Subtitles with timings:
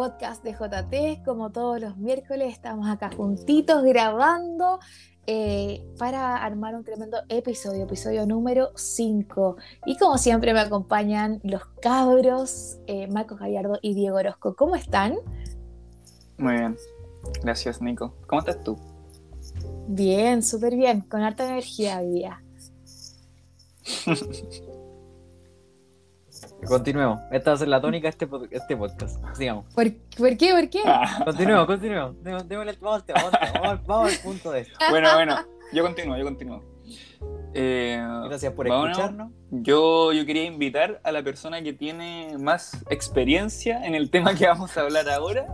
[0.00, 1.22] podcast de JT.
[1.26, 4.80] Como todos los miércoles, estamos acá juntitos grabando
[5.26, 9.56] eh, para armar un tremendo episodio, episodio número 5.
[9.84, 14.56] Y como siempre me acompañan los cabros, eh, Marcos Gallardo y Diego Orozco.
[14.56, 15.16] ¿Cómo están?
[16.38, 16.78] Muy bien,
[17.42, 18.16] gracias Nico.
[18.26, 18.78] ¿Cómo estás tú?
[19.86, 22.42] Bien, súper bien, con harta energía hoy día.
[26.66, 27.20] Continuemos.
[27.30, 29.18] Esta va a ser la tónica de este, este podcast.
[29.34, 29.66] Sigamos.
[29.74, 30.52] ¿Por, ¿Por, qué?
[30.52, 30.80] ¿Por qué?
[30.84, 31.22] Ah.
[31.24, 32.16] Continuemos, continuemos.
[32.22, 32.44] vamos,
[32.78, 34.78] vamos, vamos, al punto de esto.
[34.90, 35.36] Bueno, bueno.
[35.72, 36.62] Yo continúo, yo continúo.
[37.54, 39.32] Eh, Gracias por escucharnos.
[39.50, 44.46] Yo, yo quería invitar a la persona que tiene más experiencia en el tema que
[44.46, 45.46] vamos a hablar ahora.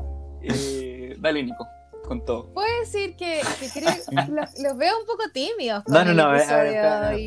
[0.42, 1.66] Eh, dale, Nico
[2.06, 2.52] con todo.
[2.52, 3.42] Puedo decir que,
[4.28, 5.82] los, veo un poco tímidos.
[5.86, 6.32] no, no, no,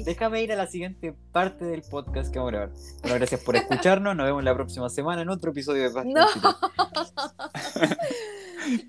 [0.05, 2.75] déjame ir a la siguiente parte del podcast que vamos a grabar.
[3.01, 4.15] Bueno, gracias por escucharnos.
[4.15, 6.07] Nos vemos la próxima semana en otro episodio de Podcast.
[6.07, 6.25] No.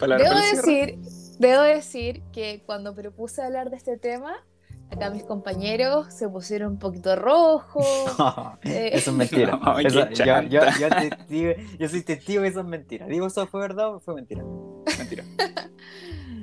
[0.19, 0.99] debo, decir,
[1.39, 4.37] debo decir que cuando propuse hablar de este tema,
[4.91, 7.87] acá mis compañeros se pusieron un poquito rojos.
[8.63, 9.59] Eh, eso es mentira.
[9.83, 10.07] yo,
[11.79, 13.07] yo, soy testigo que eso es mentira.
[13.07, 14.45] Digo, ¿eso fue verdad o fue mentira?
[15.11, 15.25] Mentira.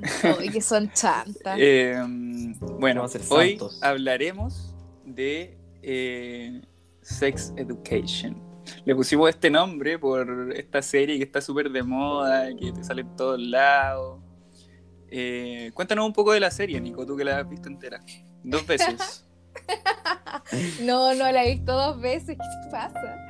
[0.42, 1.58] y que son chantas.
[1.58, 4.74] Em, bueno, hoy hablaremos
[5.04, 6.62] de eh,
[7.02, 8.42] Sex Education.
[8.84, 13.02] Le pusimos este nombre por esta serie que está súper de moda, que te sale
[13.02, 14.20] en todos lados.
[15.10, 18.04] Eh, cuéntanos un poco de la serie, Nico, tú que la has visto entera.
[18.42, 19.24] Dos veces.
[20.82, 23.28] no, no la he visto dos veces, ¿qué pasa?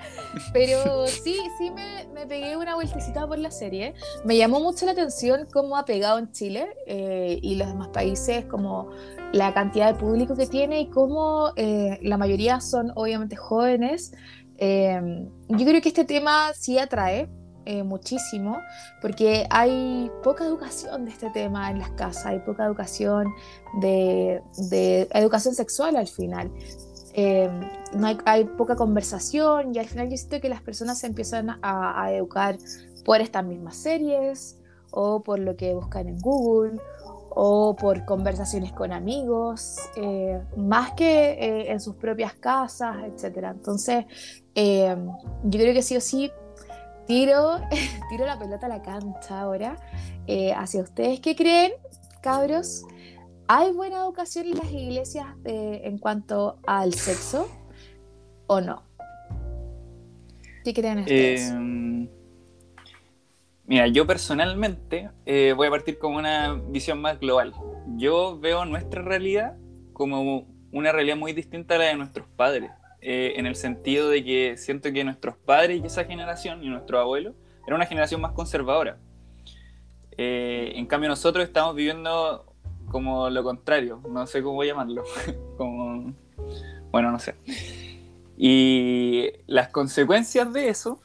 [0.53, 3.95] Pero sí, sí me, me, pegué una vueltecita por la serie.
[4.25, 8.45] Me llamó mucho la atención cómo ha pegado en Chile eh, y los demás países,
[8.47, 8.91] como
[9.33, 14.13] la cantidad de público que tiene y cómo eh, la mayoría son obviamente jóvenes.
[14.59, 15.01] Eh,
[15.49, 17.29] yo creo que este tema sí atrae,
[17.71, 18.63] eh, muchísimo,
[19.03, 23.35] porque hay poca educación de este tema en las casas, hay poca educación
[23.83, 24.41] de,
[25.13, 26.51] educación sexual al final.
[27.13, 27.51] Eh,
[27.93, 32.11] no hay, poca conversación y al final yo siento que las personas se empiezan a,
[32.11, 32.57] educar
[33.05, 34.59] por estas mismas series
[34.91, 36.81] o por lo que buscan en Google
[37.29, 43.49] o por conversaciones con amigos, eh, más que en sus propias casas, etc.
[43.51, 44.07] Entonces,
[44.55, 46.33] yo creo que sí o sí
[47.09, 47.61] tiro,
[48.11, 49.77] tiro la pelota a la cancha ahora
[50.29, 51.19] eh, hacia ustedes.
[51.19, 51.73] ¿Qué creen,
[52.23, 52.85] cabros?
[53.49, 57.49] ¿Hay buena educación en las iglesias en cuanto al sexo
[58.47, 58.83] o no?
[60.63, 61.51] ¿Qué creen ustedes?
[61.51, 62.11] Em,
[63.65, 67.55] mira, yo personalmente eh, voy a partir con una visión más global.
[67.97, 69.57] Yo veo nuestra realidad
[69.95, 72.71] como una realidad muy distinta a la de nuestros padres.
[73.01, 76.99] Eh, en el sentido de que siento que nuestros padres y esa generación y nuestro
[76.99, 77.35] abuelo
[77.67, 78.99] era una generación más conservadora.
[80.17, 82.45] Eh, en cambio nosotros estamos viviendo
[82.91, 85.05] como lo contrario, no sé cómo llamarlo,
[85.57, 86.13] como,
[86.91, 87.35] bueno, no sé.
[88.37, 91.01] Y las consecuencias de eso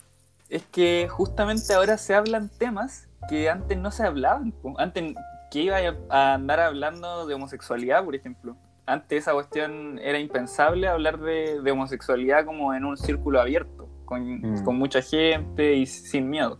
[0.50, 4.54] es que justamente ahora se hablan temas que antes no se hablaban.
[4.78, 5.16] Antes,
[5.52, 5.78] que iba
[6.10, 8.56] a andar hablando de homosexualidad, por ejemplo?
[8.86, 14.70] Antes esa cuestión era impensable hablar de, homosexualidad como en un círculo abierto, con, mm.
[14.72, 16.60] mucha gente y sin miedo.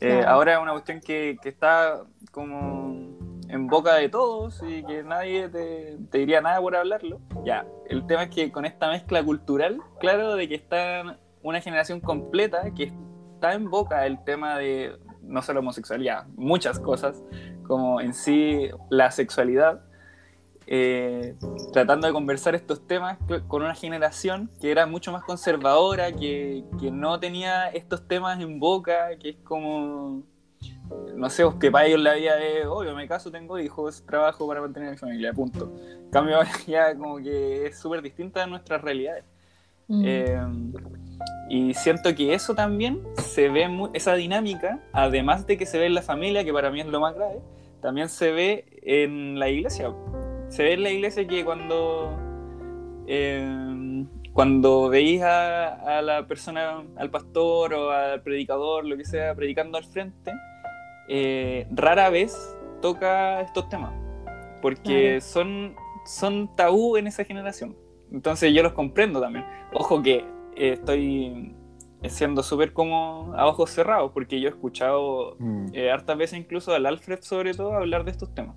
[0.00, 3.18] Eh, ahora es una cuestión que, está como
[3.48, 7.20] en boca de todos y que nadie te, diría nada por hablarlo.
[7.44, 12.00] Ya, el tema es que con esta mezcla cultural, claro, de que está una generación
[12.00, 12.92] completa que
[13.34, 17.22] está en boca el tema de no solo homosexualidad, muchas cosas,
[17.66, 19.82] como en sí la sexualidad
[20.72, 21.34] eh,
[21.72, 23.18] tratando de conversar estos temas
[23.48, 28.60] con una generación que era mucho más conservadora, que, que, no tenía estos temas en
[28.60, 30.22] boca, que es como,
[31.16, 34.60] no sé, que para ellos la vida es, obvio, me caso, tengo hijos, trabajo para
[34.60, 35.72] mantener mi familia, punto.
[36.04, 36.38] En cambio,
[36.68, 39.24] ya como que es súper distinta de nuestras realidades.
[39.88, 40.02] Mm.
[40.06, 40.40] Eh,
[41.48, 45.94] y siento que eso también se ve, esa dinámica, además de que se ve en
[45.94, 47.40] la familia, que para mí es lo más grave,
[47.82, 49.92] también se ve en la iglesia
[50.50, 52.18] se ve en la iglesia que cuando,
[53.06, 59.78] eh, cuando veis a, la persona, al pastor o al predicador, lo que sea, predicando
[59.78, 60.32] al frente,
[61.08, 63.92] eh, rara vez toca estos temas,
[64.60, 67.76] porque son, son tabú en esa generación.
[68.10, 69.44] Entonces yo los comprendo también.
[69.72, 70.24] Ojo que
[70.56, 71.54] eh, estoy
[72.08, 75.66] siendo súper como a ojos cerrados, porque yo he escuchado mm.
[75.92, 78.56] hartas veces incluso al Alfred sobre todo hablar de estos temas.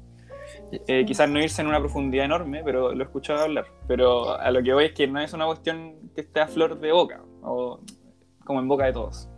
[0.88, 3.66] Eh, quizás no irse en una profundidad enorme, pero lo he escuchado hablar.
[3.88, 6.80] Pero a lo que voy es que no es una cuestión que esté a flor
[6.80, 7.80] de boca, o
[8.46, 9.30] como en boca de todos.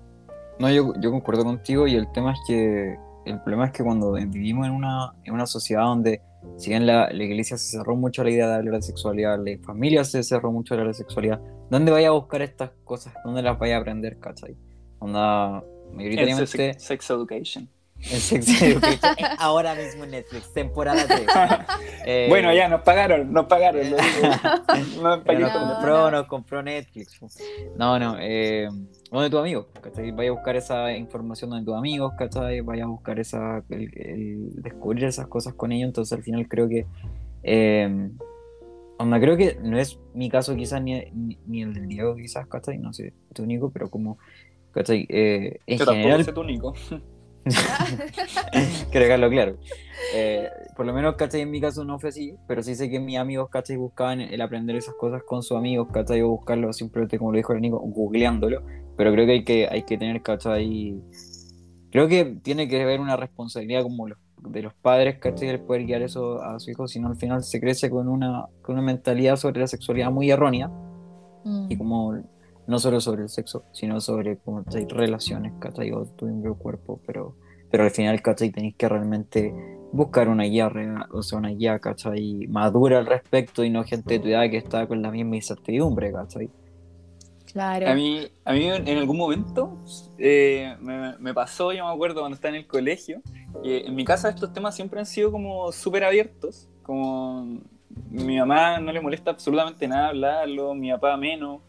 [0.60, 2.96] No, yo, yo concuerdo contigo y el tema es que
[3.26, 6.22] el problema es que cuando vivimos en una, en una sociedad donde
[6.58, 9.40] si bien la, la, iglesia se cerró mucho a la idea de hablar de sexualidad,
[9.44, 13.14] la familia se cerró mucho a hablar de sexualidad, ¿dónde vaya a buscar estas cosas?
[13.26, 14.56] ¿Dónde las vaya a aprender, cachai?
[15.00, 15.64] Onda,
[15.94, 16.48] mayoritariamente...
[16.48, 17.70] Sex, sex Education.
[18.02, 19.00] En Sex Education.
[19.40, 21.28] Ahora mismo en Netflix, temporada 3.
[22.08, 23.82] Eh, bueno, ya nos pagaron, nos pagaron.
[25.02, 27.20] nos, compró, nos compró Netflix.
[27.76, 28.18] No, no.
[28.20, 28.70] Eh,
[29.10, 30.12] donde tu amigo, ¿cachai?
[30.12, 32.62] Vaya a buscar esa información donde tus amigos, ¿cachai?
[32.62, 35.88] Vaya a buscar esa, el, descubrir esas cosas con ellos.
[35.88, 36.86] Entonces al final creo que.
[37.42, 38.10] Eh,
[38.98, 41.12] onda, creo que no es mi caso quizás ni,
[41.48, 42.78] ni, el del Diego quizás, ¿cachai?
[42.78, 44.20] No sé, tu único, pero como,
[44.72, 45.08] ¿cachai?
[45.10, 46.24] Eh, en Yo general...
[46.24, 46.76] Sé único.
[48.92, 49.58] Quiero dejarlo claro.
[50.14, 51.42] Eh, por lo menos, ¿cachai?
[51.42, 53.78] En mi caso no fue así, pero sí sé que mis amigos, ¿cachai?
[53.78, 56.22] Buscaban el aprender esas cosas con sus amigos, ¿cachai?
[56.22, 58.64] O buscarlo simplemente, como lo dijo el Nico, googleándolo.
[58.98, 61.00] Pero creo que hay que, hay que tener, ¿cachai?
[61.92, 65.50] Creo que tiene que haber una responsabilidad como de los padres, ¿cachai?
[65.50, 68.48] El poder guiar eso a su hijo, si no al final se crece con una,
[68.62, 70.72] con una mentalidad sobre la sexualidad muy errónea.
[71.70, 71.78] Y mm.
[71.78, 72.16] como
[72.68, 75.92] no solo sobre el sexo, sino sobre como hay relaciones, ¿cachai?
[75.92, 77.36] O tu propio cuerpo, pero,
[77.70, 78.50] pero al final, ¿cachai?
[78.50, 79.54] Tenéis que realmente
[79.92, 80.72] buscar una guía,
[81.12, 82.48] o sea, una guía, ¿cachai?
[82.48, 86.12] Madura al respecto y no gente de tu edad que está con la misma incertidumbre,
[86.12, 86.50] ¿cachai?
[87.52, 87.88] Claro.
[87.88, 89.78] A mí, a mí en algún momento
[90.18, 93.22] eh, me, me, pasó, yo me acuerdo cuando estaba en el colegio,
[93.64, 97.62] que en mi casa estos temas siempre han sido como súper abiertos, como
[98.10, 101.62] mi mamá no le molesta absolutamente nada hablarlo, mi papá menos,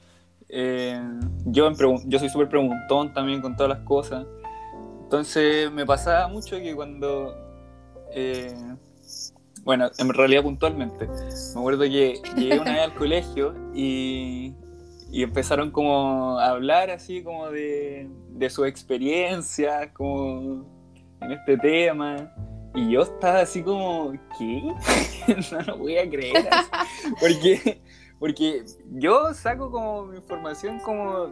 [0.49, 1.01] eh,
[1.47, 1.71] yo,
[2.07, 4.27] yo soy súper preguntón también con todas las cosas.
[5.03, 7.35] Entonces me pasaba mucho que cuando...
[8.13, 8.55] Eh,
[9.65, 11.07] bueno, en realidad puntualmente.
[11.07, 14.55] Me acuerdo que llegué una vez al colegio y,
[15.11, 20.65] y empezaron como a hablar así como de, de su experiencia, como
[21.21, 22.33] en este tema.
[22.77, 24.63] Y yo estaba así como, ¿qué?
[25.51, 26.49] no lo voy a creer.
[27.19, 27.81] Porque
[28.19, 31.31] porque yo saco como mi información como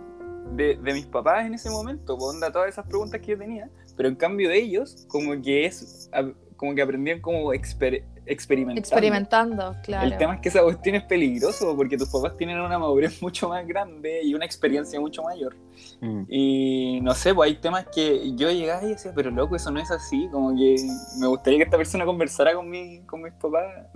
[0.52, 3.70] de, de, mis papás en ese momento, pues, onda todas esas preguntas que yo tenía,
[3.96, 6.10] pero en cambio de ellos, como que es
[6.56, 8.80] como que aprendían como exper, experimentando.
[8.80, 10.06] Experimentando, claro.
[10.06, 13.48] El tema es que esa cuestión es peligroso porque tus papás tienen una madurez mucho
[13.48, 15.56] más grande y una experiencia mucho mayor.
[16.00, 16.22] Mm.
[16.28, 19.80] Y no sé, pues hay temas que yo llegaba y decía, pero loco, eso no
[19.80, 20.76] es así, como que
[21.18, 23.86] me gustaría que esta persona conversara con, mi, con mis papás.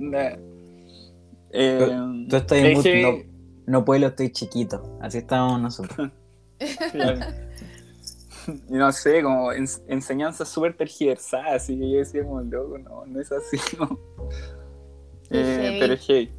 [1.50, 3.18] Eh, tú estás en no,
[3.66, 4.98] no, puedo, estoy chiquito.
[5.00, 6.10] Así estamos nosotros.
[8.48, 11.68] y no sé, como enseñanzas súper tergiversadas.
[11.70, 13.58] Y yo decía, como loco, no, no es así.
[13.78, 13.98] ¿no?
[15.30, 16.32] Eh, pero es hey.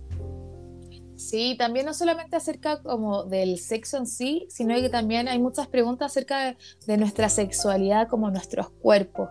[1.20, 5.68] Sí, también no solamente acerca como del sexo en sí, sino que también hay muchas
[5.68, 6.56] preguntas acerca
[6.88, 9.28] de, nuestra sexualidad como nuestros cuerpos,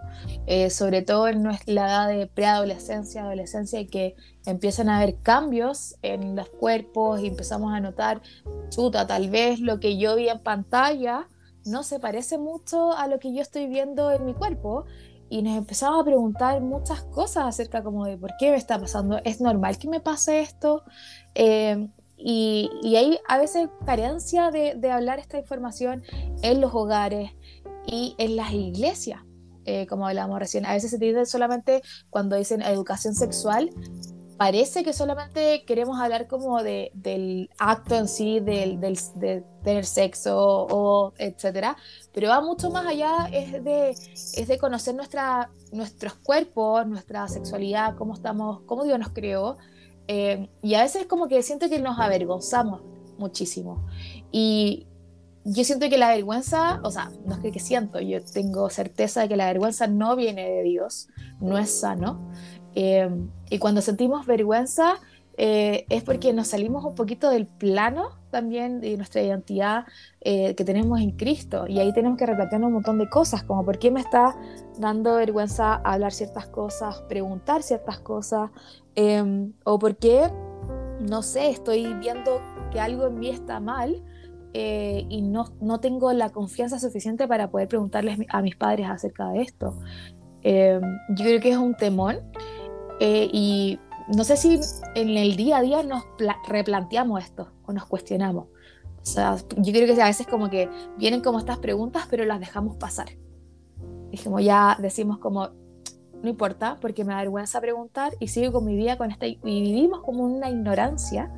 [0.47, 5.97] eh, sobre todo en la edad de preadolescencia, adolescencia, y que empiezan a haber cambios
[6.03, 8.21] en los cuerpos y empezamos a notar,
[8.69, 11.27] chuta, tal vez lo que yo vi en pantalla
[11.65, 14.85] no se parece mucho a lo que yo estoy viendo en mi cuerpo
[15.31, 19.21] y nos empezamos a preguntar muchas cosas acerca como de por qué me está pasando,
[19.25, 20.83] es normal que me pase esto.
[21.35, 26.03] Eh, y, y, hay a veces carencia de, de, hablar esta información
[26.43, 27.31] en los hogares
[27.87, 29.23] y en las iglesias,
[29.65, 30.67] eh, como hablábamos recién.
[30.67, 33.71] A veces se dice solamente cuando dicen educación sexual,
[34.39, 40.39] parece que solamente queremos hablar como de, del acto en sí, del, de tener sexo
[40.39, 41.77] o etcétera,
[42.15, 47.97] pero va mucho más allá, es de, es de conocer nuestra, nuestros cuerpos, nuestra sexualidad,
[47.97, 49.59] cómo estamos, cómo Dios nos creó,
[50.07, 52.83] eh, y a veces como que siento que nos avergonzamos
[53.19, 53.87] muchísimo,
[54.31, 54.87] y
[55.45, 59.23] yo siento que la vergüenza, o sea, no es que, que siento, yo tengo certeza
[59.23, 61.09] de que la vergüenza no viene de Dios,
[61.41, 62.31] no es sano,
[62.81, 65.01] Em, y cuando sentimos vergüenza
[65.37, 69.85] eh, es porque nos salimos un poquito del plano también de nuestra identidad
[70.21, 71.67] eh, que tenemos en Cristo.
[71.67, 74.37] Y ahí tenemos que replantearnos un montón de cosas, como por qué me está
[74.79, 78.51] dando vergüenza hablar ciertas cosas, preguntar ciertas cosas,
[78.95, 80.31] em, o por qué,
[81.01, 84.05] no sé, estoy viendo que algo en mí está mal.
[84.55, 89.31] Eh, y no, no, tengo la confianza suficiente para poder preguntarles a mis padres acerca
[89.31, 89.75] de esto.
[90.43, 90.81] Em,
[91.11, 92.23] yo creo que es un temor
[93.01, 93.79] eh, y
[94.09, 94.59] no sé si
[94.95, 96.05] en el día a día nos
[96.49, 98.47] replanteamos esto o nos cuestionamos.
[99.03, 102.41] O sea, yo creo que a veces como que vienen como estas preguntas, pero las
[102.41, 103.09] dejamos pasar.
[104.11, 105.51] Dijimos, ya decimos como,
[106.23, 109.39] no importa, porque me da vergüenza preguntar y sigo con mi vida con esta, y
[109.43, 111.31] vivimos como una ignorancia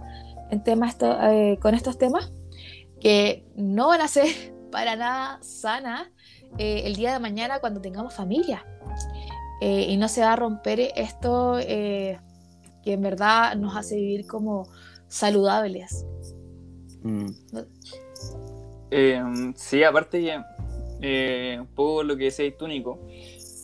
[0.50, 2.32] en temas esto, eh, con estos temas
[3.00, 4.26] que no van a ser
[4.70, 6.08] para nada sanas
[6.58, 8.64] eh, el día de mañana cuando tengamos familia.
[9.60, 12.18] Eh, y no se va a romper esto eh,
[12.82, 14.68] que en verdad nos hace vivir como
[15.08, 16.06] saludables.
[17.02, 17.26] Mm.
[18.90, 19.22] Eh,
[19.56, 20.42] sí, aparte
[21.02, 22.98] eh, un poco lo que decías tú, Nico,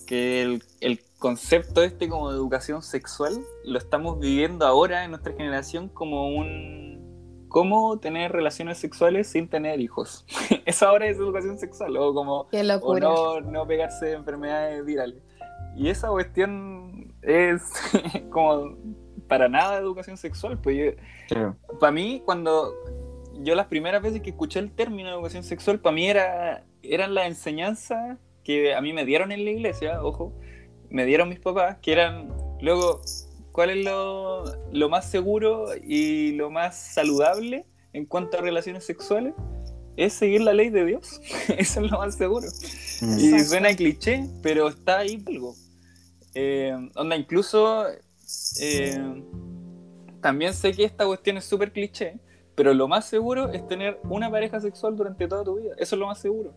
[0.06, 3.32] que el, el concepto este como de educación sexual
[3.64, 6.96] lo estamos viviendo ahora en nuestra generación como un...
[7.48, 10.26] ¿Cómo tener relaciones sexuales sin tener hijos?
[10.66, 15.22] Eso ahora es educación sexual, o como Qué o no, no pegarse de enfermedades virales.
[15.76, 17.62] Y esa cuestión es
[18.30, 18.76] como
[19.28, 20.58] para nada educación sexual.
[20.58, 20.96] Pues
[21.28, 21.56] Claro.
[21.80, 22.72] para mí, cuando
[23.42, 27.26] yo las primeras veces que escuché el término educación sexual, para mí era, eran las
[27.26, 30.32] enseñanzas que a mí me dieron en la iglesia, ojo,
[30.88, 33.00] me dieron mis papás, que eran, luego,
[33.52, 39.34] ¿cuál es lo, lo más seguro y lo más saludable en cuanto a relaciones sexuales?
[39.96, 41.20] Es seguir la ley de Dios.
[41.58, 42.46] Eso es lo más seguro.
[43.00, 43.18] Mm.
[43.18, 45.54] Y suena cliché, pero está ahí algo.
[46.38, 47.86] Eh, onda, incluso
[48.60, 49.22] eh,
[50.20, 52.18] también sé que esta cuestión es súper cliché,
[52.54, 55.74] pero lo más seguro es tener una pareja sexual durante toda tu vida.
[55.78, 56.52] Eso es lo más seguro.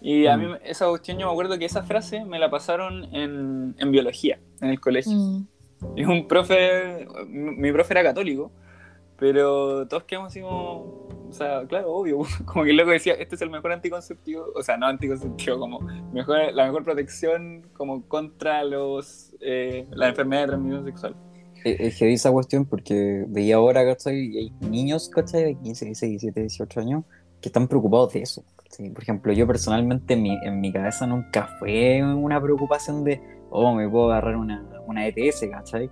[0.00, 0.56] Y a mí Mm.
[0.64, 4.70] esa cuestión, yo me acuerdo que esa frase me la pasaron en, en biología, en
[4.70, 5.12] el colegio.
[5.12, 5.46] Mm.
[5.96, 8.50] Y un profe, mi mi profe era católico,
[9.16, 13.36] pero todos quedamos así como, o sea, claro, obvio, como que el loco decía, este
[13.36, 15.80] es el mejor anticonceptivo, o sea, no anticonceptivo, como
[16.12, 21.16] mejor, la mejor protección como contra los, eh, la enfermedad de transmisión sexual.
[21.64, 24.36] Es es heavy esa cuestión porque veía ahora, ¿cachai?
[24.36, 25.44] Hay niños, ¿cachai?
[25.44, 27.04] De 15, 16, 17, 18 años
[27.40, 28.44] que están preocupados de eso.
[28.56, 28.90] ¿cachai?
[28.90, 33.74] Por ejemplo, yo personalmente en mi, en mi cabeza nunca fue una preocupación de, oh,
[33.74, 35.90] me puedo agarrar una, una ETS, ¿cachai?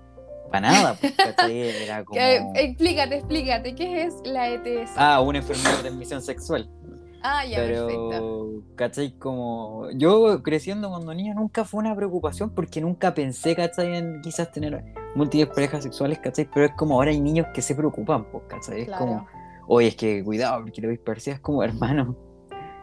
[0.51, 1.15] Para nada, pues.
[1.49, 2.21] Era como...
[2.21, 4.93] Explícate, explícate, ¿qué es la ETS?
[4.97, 6.69] Ah, una enfermedad de transmisión sexual.
[7.23, 8.09] Ah, ya, perfecto.
[8.11, 9.13] Pero, ¿cachai?
[9.19, 13.95] Como yo creciendo cuando niño nunca fue una preocupación porque nunca pensé, ¿cachai?
[13.97, 14.83] En quizás tener
[15.15, 16.49] múltiples parejas sexuales, ¿cachai?
[16.53, 18.81] Pero es como ahora hay niños que se preocupan, pues, ¿cachai?
[18.83, 19.05] Es Claro.
[19.05, 19.27] como,
[19.69, 22.17] oye, es que cuidado porque lo dispersé, es como hermano.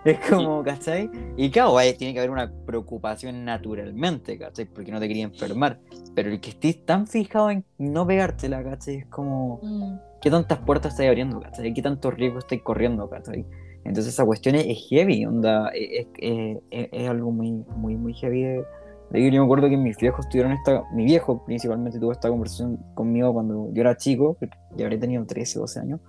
[0.05, 1.09] Es como, ¿cachai?
[1.35, 4.63] Y claro, tiene que haber una preocupación naturalmente, ¿cachai?
[4.65, 5.81] Porque no te quería enfermar.
[6.17, 8.95] Pero el que estés tan fijado en no pegártela, ¿cachai?
[8.95, 9.93] Es como, Mm.
[10.19, 11.71] qué tantas puertas estáis abriendo, ¿cachai?
[11.75, 13.45] ¿Qué tantos riesgos estáis corriendo, ¿cachai?
[13.83, 18.41] Entonces esa cuestión es, es heavy, onda, es, es- es- algo muy, muy, muy heavy
[18.41, 18.63] de,
[19.11, 19.31] de.
[19.31, 23.31] Yo me acuerdo que mis viejos tuvieron esta, mi viejo principalmente tuvo esta conversación conmigo
[23.31, 24.37] cuando yo era chico,
[24.75, 25.99] ya habría tenido 13, 12 años,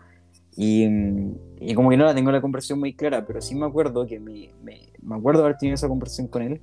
[0.57, 0.87] y,
[1.61, 4.19] y como que no la tengo la conversación muy clara, pero sí me acuerdo que
[4.19, 6.63] me, me, me acuerdo haber tenido esa conversación con él,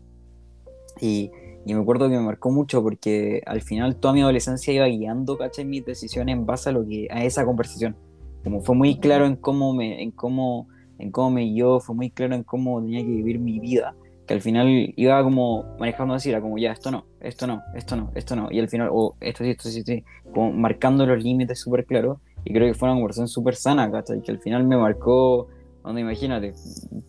[1.00, 1.30] y,
[1.66, 5.38] y me acuerdo que me marcó mucho porque al final toda mi adolescencia iba guiando,
[5.38, 5.66] ¿cachai?
[5.66, 7.96] Mis decisiones en base a, lo que, a esa conversación.
[8.44, 10.68] Como fue muy claro en cómo me, en cómo,
[11.00, 13.96] en cómo me guió, fue muy claro en cómo tenía que vivir mi vida,
[14.28, 17.96] que al final iba como manejando así, era como ya, esto no, esto no, esto
[17.96, 21.08] no, esto no, y al final, o esto sí, esto sí, esto sí, como marcando
[21.08, 24.22] los límites súper claros, y creo que fue una conversación súper sana, ¿cachai?
[24.22, 25.48] Que al final me marcó,
[25.84, 26.54] donde imagínate,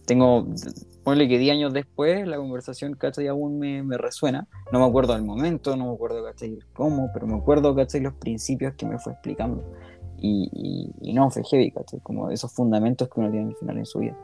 [0.07, 0.47] tengo,
[1.07, 3.29] ponle que 10 años después, la conversación, ¿cachai?
[3.29, 6.59] Aún me, me resuena, no me acuerdo del momento, no me acuerdo, ¿cachai?
[6.73, 8.01] Cómo, pero me acuerdo, ¿cachai?
[8.01, 9.63] Los principios que me fue explicando.
[10.19, 12.01] Y, y, y no, fue heavy, ¿cachai?
[12.01, 14.17] Como esos fundamentos que uno tiene al final en su vida.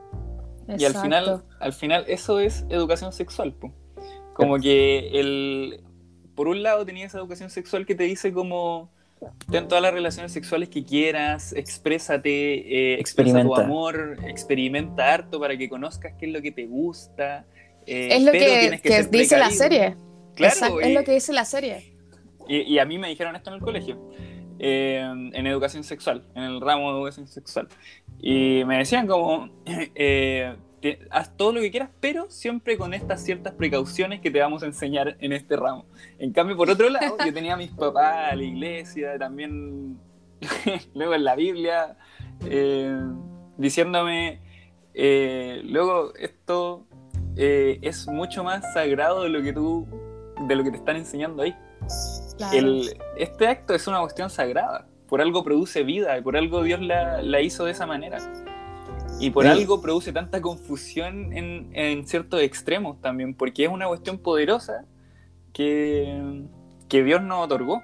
[0.76, 1.54] Y al final, Exacto.
[1.60, 3.72] al final eso es educación sexual, po.
[4.34, 5.84] Como que el
[6.34, 8.90] por un lado tenías esa educación sexual que te dice como
[9.50, 15.56] ten todas las relaciones sexuales que quieras, exprésate, eh, expresa tu amor, experimenta harto para
[15.56, 17.46] que conozcas qué es lo que te gusta.
[17.86, 19.96] eh, es lo pero que, que ser dice la serie.
[20.34, 21.94] Claro, Exacto, es lo que dice la serie.
[22.48, 24.10] y, y a mí me dijeron esto en el colegio,
[24.58, 25.00] eh,
[25.32, 27.68] en educación sexual, en el ramo de educación sexual.
[28.20, 33.22] Y me decían como, eh, te- haz todo lo que quieras, pero siempre con estas
[33.24, 35.86] ciertas precauciones que te vamos a enseñar en este ramo.
[36.18, 39.98] En cambio, por otro lado, yo tenía a mis papás, a la iglesia, también
[40.94, 41.96] luego en la Biblia,
[42.44, 42.94] eh,
[43.56, 44.40] diciéndome,
[44.94, 46.84] eh, luego esto
[47.36, 49.86] eh, es mucho más sagrado de lo que tú,
[50.46, 51.54] de lo que te están enseñando ahí.
[52.36, 52.58] Claro.
[52.58, 54.86] El- este acto es una cuestión sagrada.
[55.08, 58.18] Por algo produce vida y por algo Dios la, la hizo de esa manera.
[59.22, 59.50] Y por Sí.
[59.50, 64.84] algo produce tanta confusión en, en ciertos extremos también, porque es una cuestión poderosa
[65.52, 66.44] que,
[66.88, 67.82] que Dios nos otorgó.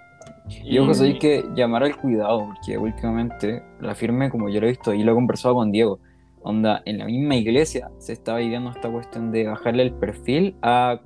[0.64, 4.70] Y ojo, hay que llamar al cuidado, porque últimamente la firme, como yo lo he
[4.70, 6.00] visto y lo he conversado con Diego,
[6.40, 11.00] onda, en la misma iglesia se estaba viviendo esta cuestión de bajarle el perfil a,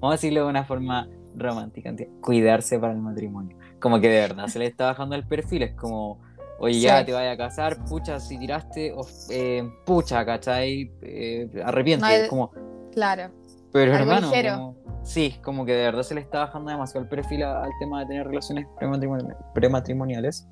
[0.00, 3.56] vamos a decirlo de una forma romántica, cuidarse para el matrimonio.
[3.78, 6.18] Como que de verdad se le está bajando el perfil, es como,
[6.58, 7.06] Oye, ya Sí.
[7.06, 8.94] te vayas a casar, pucha, si tiraste,
[9.30, 10.90] eh, pucha, ¿cachai?
[11.02, 12.50] Eh, arrepiente, No hay- como,
[12.92, 13.30] Claro.
[13.72, 17.08] pero Algo hermano, como- sí, como que de verdad se le está bajando demasiado el
[17.10, 20.48] perfil a- al tema de tener relaciones prematrimoni- prematrimoniales.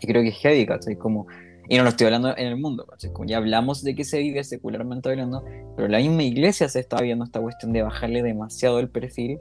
[0.00, 0.96] Y creo que es heavy, ¿cachai?
[0.96, 1.26] Como,
[1.68, 3.12] y no lo estoy hablando en el mundo, ¿cachai?
[3.12, 5.44] Como ya hablamos de que se vive secularmente hablando,
[5.76, 9.40] pero la misma iglesia se está viendo esta cuestión de bajarle demasiado el perfil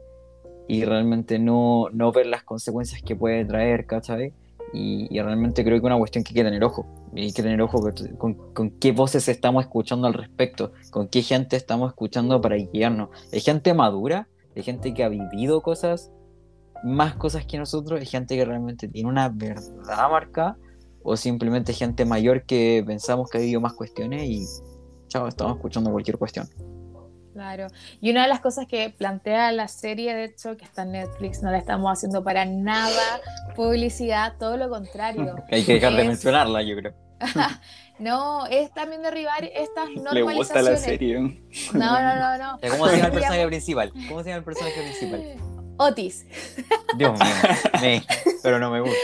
[0.67, 4.33] y realmente no, no ver las consecuencias que puede traer, ¿cachai?
[4.74, 6.86] Y, realmente creo que es una cuestión que hay que tener ojo.
[7.15, 7.80] Hay que tener ojo
[8.18, 13.10] con, con- qué voces estamos escuchando al respecto, con qué gente estamos escuchando para guiarnos.
[13.32, 16.12] Hay gente madura, hay gente que ha vivido cosas,
[16.84, 20.58] más cosas que nosotros, hay gente que realmente tiene una verdad marcada,
[21.03, 24.46] o simplemente gente mayor que pensamos que ha vivido más cuestiones y,
[25.08, 26.48] chao, estamos escuchando cualquier cuestión.
[27.33, 27.67] Claro.
[27.99, 31.41] Y una de las cosas que plantea la serie, de hecho, que está en Netflix,
[31.41, 33.19] no la estamos haciendo para nada
[33.55, 35.35] publicidad, todo lo contrario.
[35.51, 36.93] Hay que dejar de mencionarla, yo creo.
[37.99, 40.35] No, es también derribar estas Le normalizaciones.
[40.37, 41.19] gusta la serie.
[41.73, 42.59] No, no, no, no.
[42.71, 43.93] ¿Cómo se llama el personaje principal?
[44.09, 45.23] ¿Cómo se llama el personaje principal?
[45.77, 46.25] Otis.
[46.97, 47.21] Dios mío,
[47.81, 48.03] me-
[48.41, 48.97] pero no me gusta.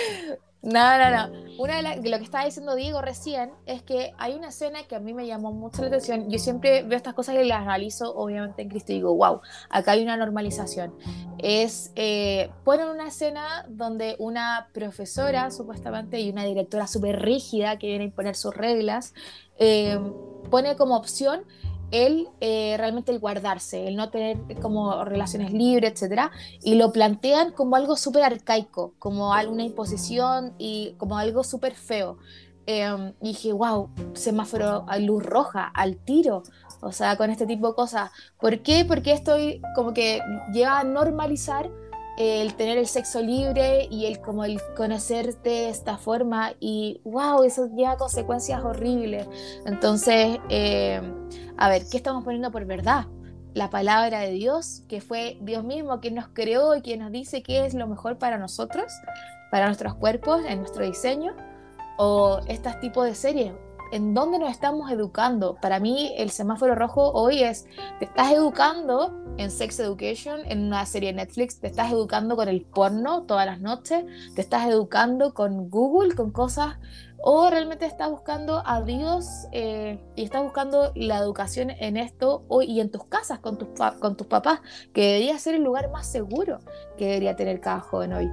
[0.61, 1.39] No, no, no.
[1.57, 4.99] Una de, lo que estaba diciendo Diego recién es que hay una escena que a
[4.99, 6.29] mí me llamó mucho la atención.
[6.29, 9.39] Yo siempre veo estas cosas y las analizo, obviamente, en Cristo y digo, wow,
[9.69, 10.93] acá hay una normalización.
[11.37, 17.87] Es, eh, ponen una escena donde una profesora, supuestamente, y una directora súper rígida que
[17.87, 19.13] viene a imponer sus reglas,
[19.59, 19.97] eh,
[20.49, 21.45] pone como opción
[21.91, 26.31] el eh, realmente el guardarse, el no tener como relaciones libres, etcétera,
[26.61, 32.17] y lo plantean como algo súper arcaico, como alguna imposición y como algo súper feo.
[32.67, 36.43] Eh, y dije, wow, semáforo a luz roja, al tiro,
[36.81, 38.11] o sea, con este tipo de cosas.
[38.39, 38.85] ¿Por qué?
[38.85, 40.21] Porque estoy como que
[40.53, 41.69] lleva a normalizar
[42.19, 47.43] el tener el sexo libre y el como el conocerte de esta forma y wow,
[47.43, 49.25] eso lleva consecuencias horribles.
[49.65, 51.01] Entonces, eh,
[51.57, 53.05] a ver, ¿qué estamos poniendo por verdad?
[53.53, 57.41] La palabra de Dios, que fue Dios mismo quien nos creó y quien nos dice
[57.41, 58.91] qué es lo mejor para nosotros,
[59.49, 61.33] para nuestros cuerpos, en nuestro diseño,
[61.97, 63.53] o este tipo de series.
[63.93, 65.55] ¿En dónde nos estamos educando?
[65.61, 67.65] Para mí el semáforo rojo hoy es,
[67.97, 72.49] te estás educando en Sex Education, en una serie de Netflix, te estás educando con
[72.49, 74.03] el porno todas las noches,
[74.35, 76.77] te estás educando con Google, con cosas,
[77.21, 82.65] o realmente estás buscando a Dios eh, y estás buscando la educación en esto hoy
[82.65, 84.59] y en tus casas con tus, con tus papás,
[84.93, 86.59] que debería ser el lugar más seguro
[86.97, 88.29] que debería tener cada joven hoy.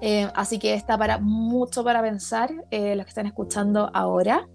[0.00, 4.48] Eh, así que está para mucho para pensar eh, los que están escuchando ahora.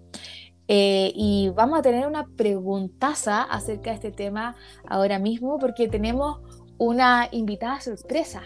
[0.68, 4.56] Eh, y vamos a tener una preguntaza acerca de este tema
[4.88, 6.40] ahora mismo porque tenemos
[6.78, 8.42] una invitada sorpresa.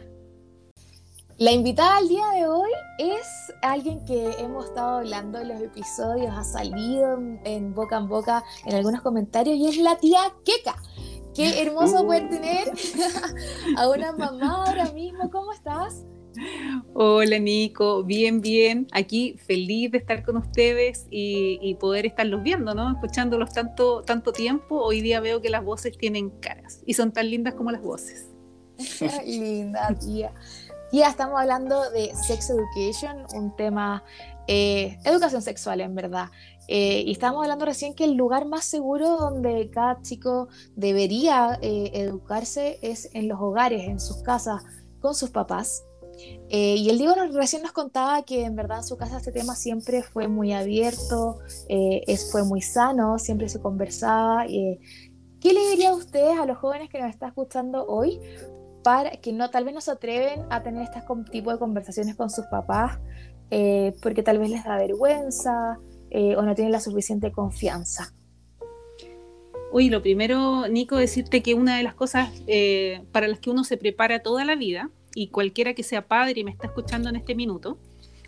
[1.38, 6.36] La invitada al día de hoy es alguien que hemos estado hablando en los episodios,
[6.36, 10.74] ha salido en, en boca en boca en algunos comentarios y es la tía Keka.
[11.34, 12.06] Qué hermoso Uh.
[12.06, 12.72] poder tener
[13.76, 15.30] a una mamá ahora mismo.
[15.30, 16.04] ¿Cómo estás?
[16.94, 18.88] Hola Nico, bien, bien.
[18.92, 22.90] Aquí feliz de estar con ustedes y, poder estarlos viendo, ¿no?
[22.92, 24.82] Escuchándolos tanto, tanto tiempo.
[24.82, 28.28] Hoy día veo que las voces tienen caras y son tan lindas como las voces.
[29.26, 30.32] Linda tía.
[30.90, 34.02] Tía, estamos hablando de Sex Education, un tema,
[34.46, 36.30] eh, educación sexual en verdad.
[36.66, 41.90] Eh, y estábamos hablando recién que el lugar más seguro donde cada chico debería eh,
[41.94, 44.62] educarse es en los hogares, en sus casas,
[45.00, 45.84] con sus papás.
[46.50, 49.54] Eh, y el Diego recién nos contaba que en verdad en su casa este tema
[49.54, 54.46] siempre fue muy abierto, eh, es, fue muy sano, siempre se conversaba.
[54.46, 54.78] eh.
[55.40, 58.18] ¿Qué le diría a ustedes, a los jóvenes que nos están escuchando hoy,
[58.82, 61.00] para que no tal vez no se atreven a tener este
[61.30, 62.98] tipo de conversaciones con sus papás
[64.02, 65.78] porque tal vez les da vergüenza
[66.12, 68.12] o no tienen la suficiente confianza?
[69.70, 72.30] Oye, lo primero, Nico, decirte que una de las cosas
[73.12, 76.44] para las que uno se prepara toda la vida, y cualquiera que sea padre y
[76.44, 77.78] me está escuchando en este minuto,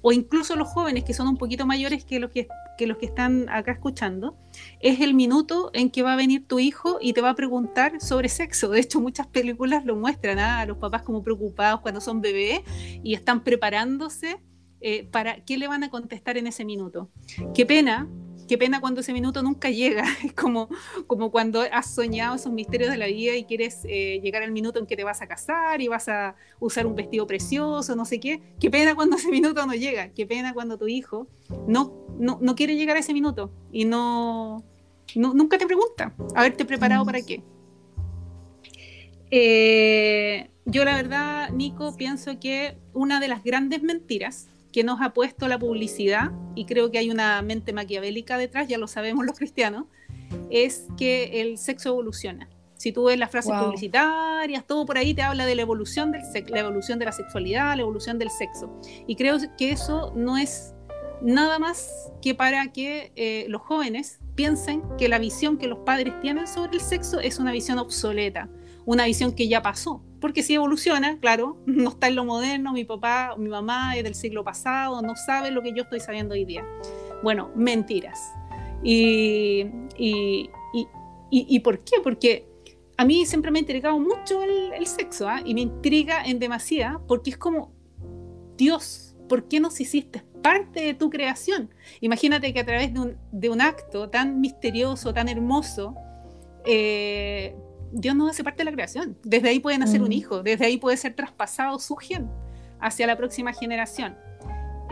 [0.03, 3.07] o incluso los jóvenes que son un poquito mayores que los que, que los que
[3.07, 4.37] están acá escuchando,
[4.81, 8.01] es el minuto en que va a venir tu hijo y te va a preguntar
[8.01, 8.71] sobre sexo.
[8.71, 10.61] De hecho, muchas películas lo muestran ¿ah?
[10.61, 12.61] a los papás como preocupados cuando son bebés
[13.03, 14.40] y están preparándose
[14.81, 17.11] eh, para qué le van a contestar en ese minuto.
[17.55, 18.09] Qué pena,
[18.51, 20.03] qué pena cuando ese minuto nunca llega.
[20.25, 20.69] Es como,
[21.07, 24.81] como cuando has soñado esos misterios de la vida y quieres eh, llegar al minuto
[24.81, 28.19] en que te vas a casar y vas a usar un vestido precioso, no sé
[28.19, 28.43] qué.
[28.59, 30.09] Qué pena cuando ese minuto no llega.
[30.09, 31.29] Qué pena cuando tu hijo
[31.69, 34.65] no, no, no quiere llegar a ese minuto y no,
[35.15, 37.45] nunca te pregunta haberte preparado para qué.
[39.31, 45.13] Eh, yo la verdad, Nico, pienso que una de las grandes mentiras que nos ha
[45.13, 49.37] puesto la publicidad, y creo que hay una mente maquiavélica detrás, ya lo sabemos los
[49.39, 49.87] cristianos,
[50.51, 52.49] es que el sexo evoluciona.
[52.77, 53.67] Si tú ves las frases Wow.
[53.67, 57.13] publicitarias, todo por ahí te habla de la evolución del sexo, la evolución de la
[57.13, 58.75] sexualidad, la evolución del sexo.
[59.07, 60.75] Y creo que eso no es
[61.21, 66.19] nada más que para que eh, los jóvenes piensen que la visión que los padres
[66.23, 68.49] tienen sobre el sexo es una visión obsoleta,
[68.87, 70.03] una visión que ya pasó.
[70.21, 74.05] Porque si evoluciona, claro, no está en lo moderno, mi papá o mi mamá es
[74.05, 76.65] del siglo pasado, no sabe lo que yo estoy sabiendo hoy día.
[77.23, 78.19] Bueno, mentiras.
[78.83, 80.89] ¿Y, y, y,
[81.31, 81.97] y- por qué?
[82.03, 82.49] Porque
[82.97, 85.41] a mí siempre me ha intrigado mucho el, el sexo, ¿ah?
[85.45, 87.73] y me intriga en demasía porque es como,
[88.57, 91.71] Dios, ¿por qué nos hiciste parte de tu creación?
[92.01, 95.95] Imagínate que a través de un, de un acto tan misterioso, tan hermoso,
[96.65, 97.55] eh,
[97.92, 99.16] Dios nos hace parte de la creación.
[99.22, 100.12] Desde ahí puede nacer un Mm.
[100.12, 102.29] hijo, desde ahí puede ser traspasado su gen
[102.81, 104.16] hacia la próxima generación.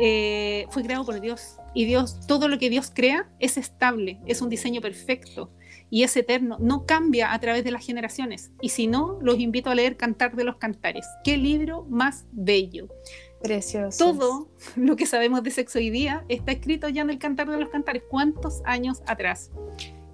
[0.00, 4.40] Eh, fue creado por Dios y Dios, todo lo que Dios crea es estable, es
[4.42, 5.50] un diseño perfecto
[5.90, 8.52] y es eterno, no cambia a través de las generaciones.
[8.61, 11.06] Y si no, los invito a leer Cantar de los Cantares.
[11.24, 12.88] Qué libro más bello.
[13.42, 13.98] Precioso.
[14.12, 17.58] Todo lo que sabemos de sexo hoy día está escrito ya en el Cantar de
[17.58, 18.02] los Cantares.
[18.08, 19.50] ¿Cuántos años atrás?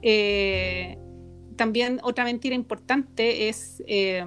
[0.01, 0.99] Eh,
[1.57, 4.25] también otra mentira importante es, eh,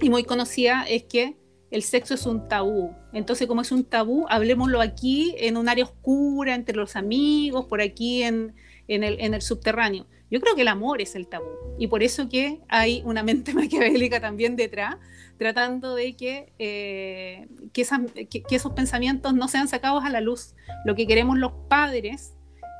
[0.00, 1.36] y muy conocida, es que
[1.70, 2.92] el sexo es un tabú.
[3.12, 7.80] Entonces, como es un tabú, hablemoslo aquí en un área oscura, entre los amigos, por
[7.80, 8.54] aquí en,
[8.86, 10.06] el, subterráneo.
[10.30, 11.46] Yo creo que el amor es el tabú.
[11.78, 14.96] Y por eso que hay una mente maquiavélica también detrás,
[15.36, 20.54] tratando de que, eh, que- que esos pensamientos no sean sacados a la luz.
[20.84, 22.34] Lo que queremos los padres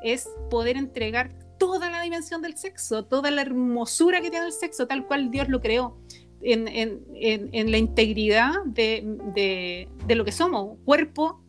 [0.05, 4.87] es poder entregar toda la dimensión del sexo, toda la hermosura que tiene el sexo,
[4.87, 5.97] tal cual Dios lo creó,
[6.43, 9.03] en, en- en- en la integridad de,
[9.35, 11.40] de- de lo que somos, cuerpo,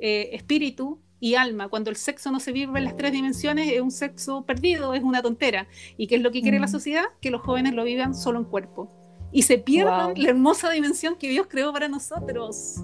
[0.00, 1.68] eh, espíritu y alma.
[1.68, 5.02] Cuando el sexo no se vive en las tres dimensiones, es un sexo perdido, es
[5.02, 5.66] una tontera.
[5.96, 6.70] ¿Y qué es lo que quiere la Mm.
[6.70, 7.04] sociedad?
[7.20, 8.90] Que los jóvenes lo vivan solo en cuerpo.
[9.32, 10.22] Y se pierdan Wow.
[10.22, 12.76] la hermosa dimensión que Dios creó para nosotros.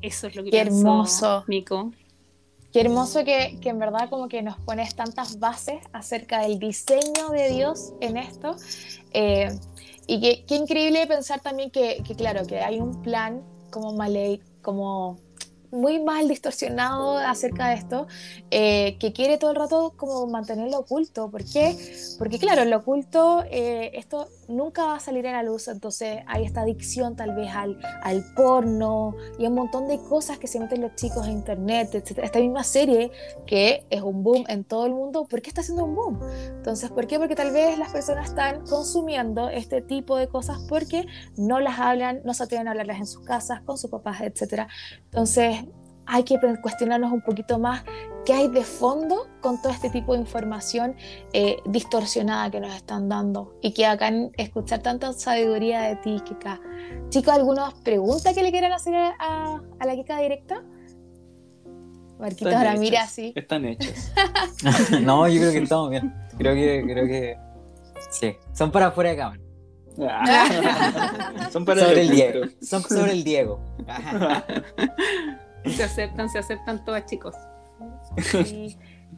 [0.00, 1.44] Eso es lo que Qué pienso, hermoso.
[1.46, 1.92] Nico.
[2.72, 7.50] Qué hermoso que, en verdad como que nos pones tantas bases acerca del diseño de
[7.50, 8.56] Dios en esto.
[9.12, 9.50] Eh,
[10.06, 15.18] y qué increíble pensar también que, claro, que hay un plan como mal, como
[15.70, 18.06] muy mal distorsionado acerca de esto,
[18.50, 21.30] eh, que quiere todo el rato como mantenerlo oculto.
[21.30, 21.76] ¿Por qué?
[22.18, 26.44] Porque claro, lo oculto, eh, esto nunca va a salir a la luz, entonces hay
[26.44, 30.82] esta adicción tal vez al, al porno y un montón de cosas que se meten
[30.82, 32.20] los chicos a internet, etc.
[32.22, 33.10] Esta misma serie
[33.46, 36.20] que es un boom en todo el mundo, ¿por qué está haciendo un boom?
[36.56, 37.18] Entonces, ¿por qué?
[37.18, 42.20] Porque tal vez las personas están consumiendo este tipo de cosas porque no las hablan,
[42.24, 44.68] no se atreven a hablarlas en sus casas, con sus papás, etc.
[45.04, 45.64] Entonces,
[46.06, 47.84] hay que cuestionarnos un poquito más
[48.24, 50.94] qué hay de fondo con todo este tipo de información
[51.32, 56.20] eh, distorsionada que nos están dando y que acá en escuchar tanta sabiduría de ti,
[56.24, 56.60] Kika.
[57.08, 60.62] Chicos, ¿algunas preguntas que le quieran hacer a, a la Kika directa?
[62.22, 63.32] Marquito Están ahora mira hechas, así.
[63.34, 64.12] Están hechos.
[65.02, 66.14] no, yo creo que estamos bien.
[66.38, 67.36] Creo que, creo que.
[68.10, 68.36] Sí.
[68.52, 69.42] Son para afuera de cámara.
[70.08, 71.48] Ah.
[71.52, 72.40] Son para sobre los el Diego.
[72.62, 73.60] Son sobre el Diego.
[75.64, 77.34] Se aceptan, se aceptan todas, chicos.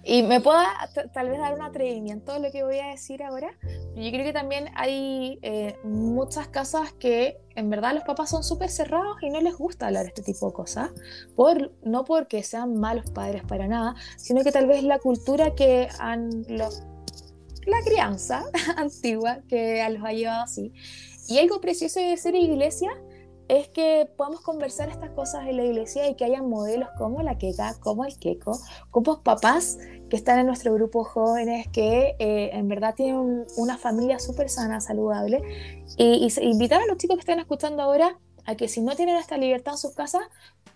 [0.02, 0.66] Y, me pueda
[1.12, 3.57] tal vez dar un atrevimiento a lo que voy a decir ahora.
[3.94, 8.68] Yo creo que también hay eh, muchas casas que en verdad los papás son súper
[8.68, 10.90] cerrados y no les gusta hablar este tipo de cosas.
[11.37, 15.88] Por, no porque sean malos padres para nada, sino que tal vez la cultura que
[15.98, 16.44] han...
[16.48, 18.44] la crianza
[18.76, 20.72] antigua que los ha llevado así.
[21.28, 22.90] Y algo precioso de ser iglesia
[23.48, 27.37] es que podamos conversar estas cosas en la iglesia y que haya modelos como la
[27.38, 28.59] Keka, como el Keko,
[28.90, 29.78] como papás
[30.09, 34.48] que están en nuestro grupo jóvenes que eh, en verdad tienen un- una familia súper
[34.48, 35.40] sana, saludable.
[35.96, 39.16] Y, y invitar a los chicos que están escuchando ahora a que si no tienen
[39.16, 40.22] esta libertad en sus casas,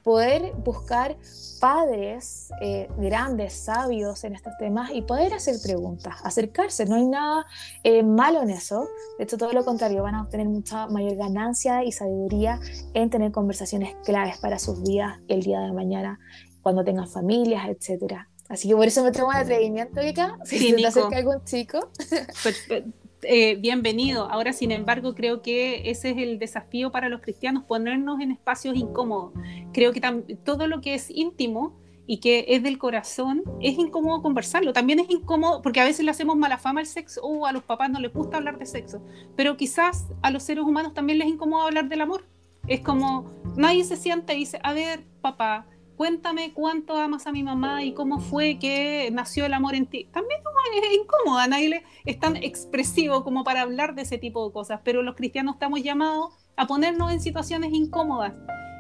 [0.03, 1.17] poder buscar
[1.61, 6.87] padres eh, grandes, sabios en estos temas y poder hacer preguntas, acercarse.
[6.87, 7.45] No hay nada
[7.83, 8.89] eh, malo en eso.
[9.19, 12.61] De hecho, todo lo contrario, van a obtener mucha mayor ganancia y sabiduría
[12.95, 16.19] en tener conversaciones claves para sus vidas el día de mañana,
[16.63, 18.29] cuando tengan familias, etcétera.
[18.49, 20.39] Así que por eso me tomo el atrevimiento, Kika.
[20.45, 21.91] Si se te acerca algún chico,
[23.31, 24.31] eh, bienvenido.
[24.31, 28.75] Ahora, sin embargo, creo que ese es el desafío para los cristianos, ponernos en espacios
[28.75, 29.33] incómodos.
[29.75, 30.01] Creo que
[30.45, 34.73] todo lo que es íntimo y que es del corazón, es incómodo conversarlo.
[34.73, 37.63] También es incómodo, porque a veces le hacemos mala fama al sexo, o a los
[37.65, 39.03] papás no les gusta hablar de sexo,
[39.37, 42.25] pero quizás a los seres humanos también les incomoda hablar del amor.
[42.67, 45.67] Es como, Nadie se siente y dice, a ver, papá,
[45.99, 50.09] cuéntame cuánto amas a mi mamá y cómo fue que nació el amor en ti.
[50.13, 50.41] También
[50.77, 55.03] es incómoda, nadie es tan expresivo como para hablar de ese tipo de cosas, pero
[55.03, 58.33] los cristianos estamos llamados a ponernos en situaciones incómodas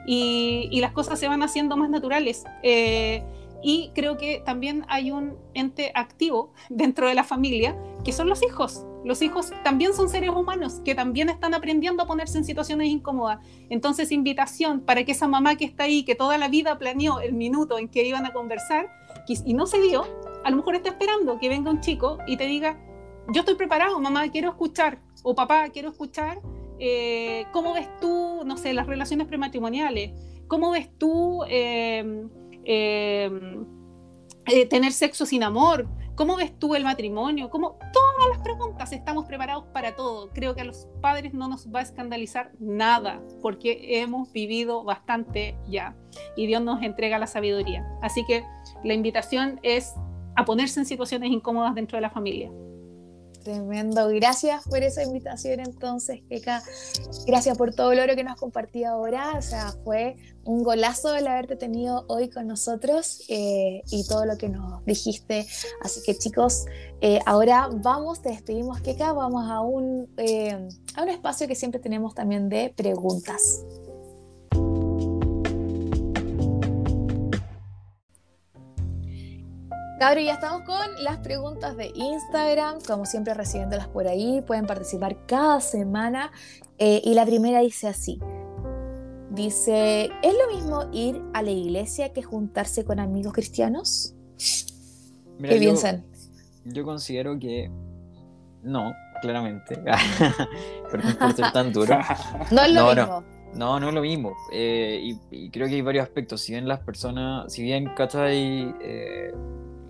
[0.06, 2.44] y, y las cosas se van haciendo más naturales.
[2.62, 3.24] Eh,
[3.62, 8.42] y creo que también hay un ente activo dentro de la familia, que son los
[8.42, 8.84] hijos.
[9.04, 13.38] Los hijos también son seres humanos que también están aprendiendo a ponerse en situaciones incómodas.
[13.70, 17.32] Entonces, invitación para que esa mamá que está ahí, que toda la vida planeó el
[17.32, 18.90] minuto en que iban a conversar
[19.26, 20.04] y no se dio,
[20.44, 22.78] a lo mejor está esperando que venga un chico y te diga,
[23.32, 26.40] yo estoy preparado, mamá, quiero escuchar, o papá, quiero escuchar,
[26.78, 30.12] eh, ¿cómo ves tú, no sé, las relaciones prematrimoniales?
[30.48, 31.44] ¿Cómo ves tú...
[31.48, 32.26] Eh,
[32.70, 33.64] Em,
[34.44, 37.48] eh, tener sexo sin amor, ¿cómo ves tú el matrimonio?
[37.48, 37.78] ¿Cómo?
[37.94, 40.28] Todas las preguntas, estamos preparados para todo.
[40.34, 45.56] Creo que a los padres no nos va a escandalizar nada, porque hemos vivido bastante
[45.66, 45.96] ya
[46.36, 47.88] y Dios nos entrega la sabiduría.
[48.02, 48.44] Así que
[48.84, 49.94] la invitación es
[50.36, 52.50] a ponerse en situaciones incómodas dentro de la familia.
[53.42, 54.08] Tremendo.
[54.08, 56.62] Gracias por esa invitación entonces, Keka.
[57.26, 59.34] Gracias por todo el oro que nos has compartido ahora.
[59.38, 64.36] O sea, fue un golazo el haberte tenido hoy con nosotros eh, y todo lo
[64.36, 65.46] que nos dijiste.
[65.82, 66.66] Así que chicos,
[67.00, 69.12] eh, ahora vamos, te despedimos, Keka.
[69.12, 73.64] Vamos a un, eh, a un espacio que siempre tenemos también de preguntas.
[79.98, 85.26] Cabro, ya estamos con las preguntas de Instagram, como siempre recibiéndolas por ahí, pueden participar
[85.26, 86.30] cada semana.
[86.78, 88.20] Eh, y la primera dice así,
[89.30, 94.14] dice, ¿es lo mismo ir a la iglesia que juntarse con amigos cristianos?
[95.42, 96.04] ¿Qué piensan?
[96.64, 97.68] Yo considero que
[98.62, 99.82] no, claramente.
[101.18, 101.98] Por ser tan duro.
[102.52, 103.24] No es lo mismo.
[103.54, 103.80] No.
[103.80, 104.36] No, es lo mismo.
[104.52, 106.42] Eh, y, creo que hay varios aspectos.
[106.42, 108.72] Si bien las personas, si bien, ¿cachai?
[108.80, 109.32] Eh,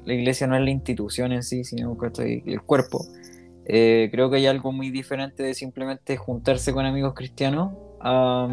[0.08, 3.04] la iglesia no es la institución en sí, sino el cuerpo.
[3.66, 8.48] Eh, creo que hay algo muy diferente de simplemente juntarse con amigos cristianos a,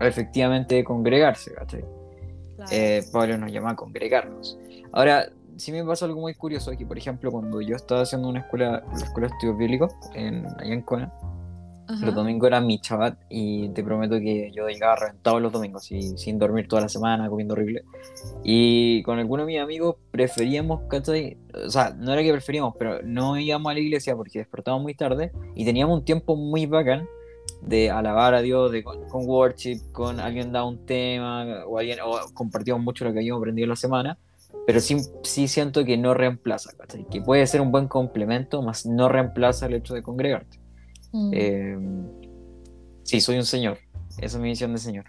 [0.00, 1.52] efectivamente congregarse.
[2.72, 4.58] Eh, Pablo nos llama a congregarnos.
[4.90, 8.40] Ahora, sí me pasa algo muy curioso aquí, por ejemplo, cuando yo estaba haciendo una
[8.40, 11.12] escuela, la escuela de estudios bíblicos en, allá en Cona,
[11.88, 16.16] los domingos era mi chabat y te prometo que yo llegaba reventado los domingos, y,
[16.18, 17.84] sin dormir toda la semana, comiendo horrible.
[18.42, 21.36] Y con algunos de mis amigos preferíamos, ¿cachai?
[21.64, 24.94] O sea, no era que preferíamos, pero no íbamos a la iglesia porque despertábamos muy
[24.94, 27.08] tarde y teníamos un tiempo muy bacán
[27.62, 32.18] de alabar a Dios, de, con, worship, con alguien da un tema o alguien o
[32.34, 34.18] compartíamos mucho lo que habíamos aprendido la semana,
[34.66, 37.06] pero sí, sí siento que no reemplaza, ¿cachai?
[37.08, 40.65] Que puede ser un buen complemento, más no reemplaza el hecho de congregarte.
[41.16, 41.30] Mm.
[41.32, 42.06] Em,
[43.02, 43.78] sí, soy un señor.
[44.18, 45.06] Esa es mi misión de señor.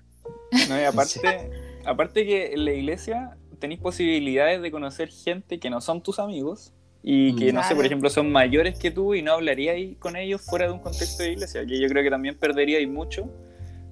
[0.70, 1.20] No, y aparte,
[1.86, 6.74] aparte que en la iglesia tenéis posibilidades de conocer gente que no son tus amigos
[7.04, 10.42] y que, no sé, por ejemplo, son mayores que tú y no hablaríais con ellos
[10.42, 13.30] fuera de un contexto de iglesia, que yo creo que también perderíais mucho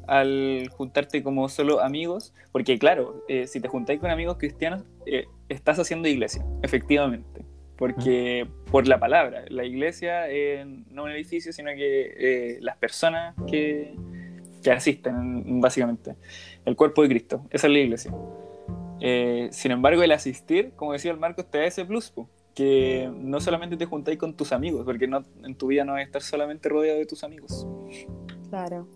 [0.07, 5.25] al juntarte como solo amigos, porque claro, eh, si te juntáis con amigos cristianos, eh,
[5.49, 7.34] estás haciendo iglesia, efectivamente
[7.77, 13.35] porque por la palabra, la iglesia eh, no un edificio, sino que eh, las personas
[13.47, 13.95] que,
[14.63, 16.15] que, asisten, básicamente,
[16.65, 18.13] el cuerpo de Cristo, esa es la iglesia.
[19.01, 22.13] Eh, sin embargo, el asistir, como decía el Marcos, te da ese plus,
[22.53, 26.01] que no solamente te juntáis con tus amigos, porque no, en tu vida no vas
[26.01, 27.67] a estar solamente rodeado de tus amigos.
[28.49, 28.87] Claro.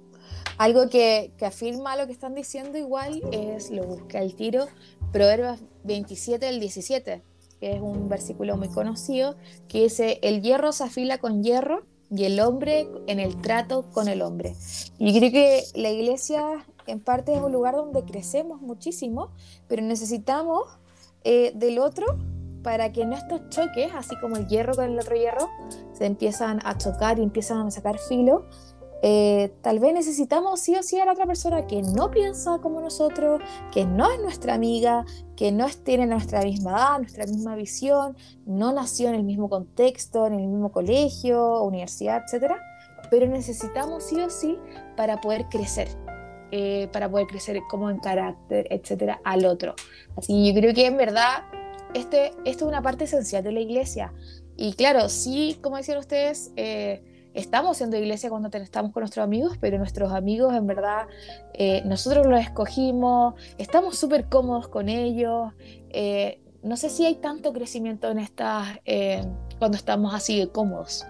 [0.58, 4.68] Algo que, que afirma lo que están diciendo igual es, lo busca el tiro,
[5.12, 7.24] Proverbios 27 del 17
[7.60, 9.36] que es un versículo muy conocido,
[9.68, 14.08] que dice, el hierro se afila con hierro y el hombre en el trato con
[14.08, 14.56] el hombre.
[14.98, 19.32] Y creo que la iglesia en parte es un lugar donde crecemos muchísimo,
[19.68, 20.64] pero necesitamos
[21.24, 22.06] eh, del otro
[22.64, 25.48] para que en estos choques, así como el hierro con el otro hierro,
[25.94, 28.46] se empiezan a chocar y empiezan a sacar filo,
[29.02, 32.82] eh, tal vez necesitamos sí o sí a la otra persona que no piensa como
[32.82, 35.06] nosotros, que no es nuestra amiga,
[35.38, 40.28] que no tiene nuestra misma edad, nuestra misma visión, no nació en el mismo contexto,
[40.28, 42.54] en el mismo colegio, universidad, etc.
[43.10, 44.58] Pero necesitamos sí o sí
[44.98, 45.88] para poder crecer,
[46.52, 49.76] eh, para poder crecer como en carácter, etcétera, al otro.
[50.18, 51.44] Así yo creo que en verdad
[51.94, 54.14] este, esto es una parte esencial de la iglesia.
[54.56, 57.02] Y claro, sí, como decían ustedes, eh,
[57.34, 61.08] estamos siendo iglesia cuando estamos con nuestros amigos, pero nuestros amigos en verdad
[61.54, 65.54] eh, nosotros los escogimos, estamos súper cómodos con ellos.
[65.90, 69.24] Eh, no sé si hay tanto crecimiento en estas eh,
[69.60, 71.06] cuando estamos así de cómodos.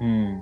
[0.00, 0.40] Mm.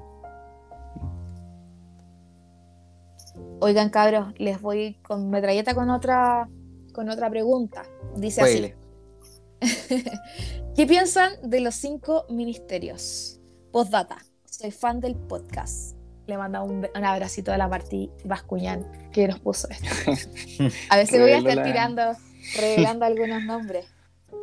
[3.61, 6.48] Oigan, cabros, les voy con metralleta con otra,
[6.92, 7.85] con otra pregunta.
[8.16, 8.76] Dice Huele.
[9.61, 10.04] así:
[10.76, 13.40] ¿Qué piensan de los cinco ministerios?
[13.72, 14.18] Postdata.
[14.59, 15.97] Soy fan del podcast.
[16.27, 19.87] Le manda un, un abracito a la Martí Bascuñán que nos puso esto.
[20.90, 22.03] A ver si voy a estar tirando,
[22.57, 23.87] revelando algunos nombres.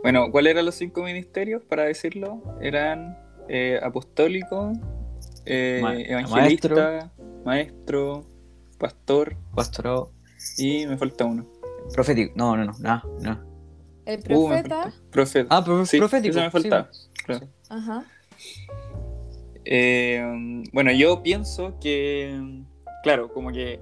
[0.04, 1.64] Bueno, ¿cuáles eran los cinco ministerios?
[1.64, 3.18] Para decirlo, eran
[3.50, 4.72] eh, apostólico,
[5.46, 7.12] eh, Ma- evangelista,
[7.44, 8.26] maestro.
[8.78, 10.12] pastor Pastorado.
[10.58, 11.48] y me falta uno.
[11.94, 12.34] Profético.
[12.36, 12.74] No, no, no.
[12.80, 13.54] No, no.
[14.06, 14.84] El Uh, profeta.
[14.84, 14.94] falta.
[15.12, 15.48] Profeta.
[15.58, 16.32] Ah, pero Sí, profético.
[16.36, 16.90] ese me faltaba.
[16.92, 17.08] sí.
[17.26, 17.48] Claro.
[17.70, 18.04] Ajá.
[19.66, 22.64] Eh, bueno, yo pienso que,
[23.04, 23.80] claro, como que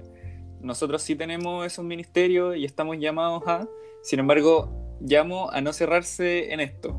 [0.60, 3.66] nosotros sí tenemos esos ministerios y estamos llamados a,
[4.02, 6.98] sin embargo, llamo a no cerrarse en esto.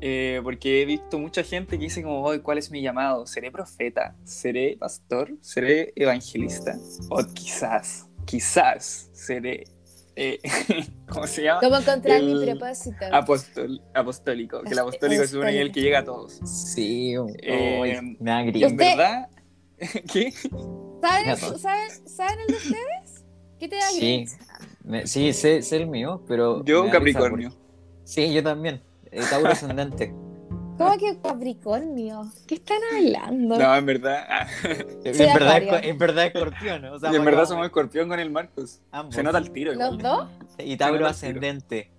[0.00, 3.26] Eh, porque he visto mucha gente que dice como, "Ay, ¿cuál es mi llamado?
[3.26, 4.14] ¿Seré profeta?
[4.24, 5.32] ¿Seré pastor?
[5.40, 6.76] ¿Seré evangelista?
[7.10, 9.64] O quizás, quizás seré,
[10.20, 10.40] eh,
[11.08, 11.60] ¿cómo se llama?
[11.60, 13.04] ¿Cómo encontrar mi propósito?
[13.12, 16.40] Apostol- apostólico, que el apostólico es el que llega a todos.
[16.44, 19.28] Sí, Eh, uy, me da en verdad,
[20.12, 20.32] ¿qué?
[21.00, 21.36] ¿Saben.
[21.58, 23.24] ¿saben, ¿Saben el de ustedes?
[23.58, 24.24] ¿Qué te da Sí,
[24.84, 26.64] me- sí, sé, sé el mío, pero.
[26.64, 27.52] Yo risa Capricornio.
[28.04, 28.80] Sí, yo también.
[29.10, 30.12] Eh, Tauro ascendente.
[30.78, 32.30] ¿Cómo que Capricornio?
[32.46, 33.58] ¿Qué están hablando?
[33.58, 34.24] No, en verdad.
[34.28, 34.46] ah,
[35.04, 36.84] En verdad, en verdad escorpión.
[36.86, 38.80] O sea, y en verdad somos escorpión con el Marcos.
[38.92, 39.14] ambos.
[39.14, 39.72] Se nota el tiro.
[39.74, 39.98] ¿Los igual.
[40.02, 40.28] dos?
[40.58, 41.90] Y Tauro ascendente.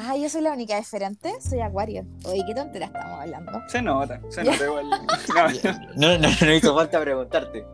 [0.00, 1.40] Ah, yo soy la única diferente.
[1.40, 2.04] Soy Acuario.
[2.24, 3.50] Oye, ¿qué tontera estamos hablando?
[3.66, 4.86] Se nota, se nota igual.
[5.96, 7.66] No, No, no, no hizo falta preguntarte.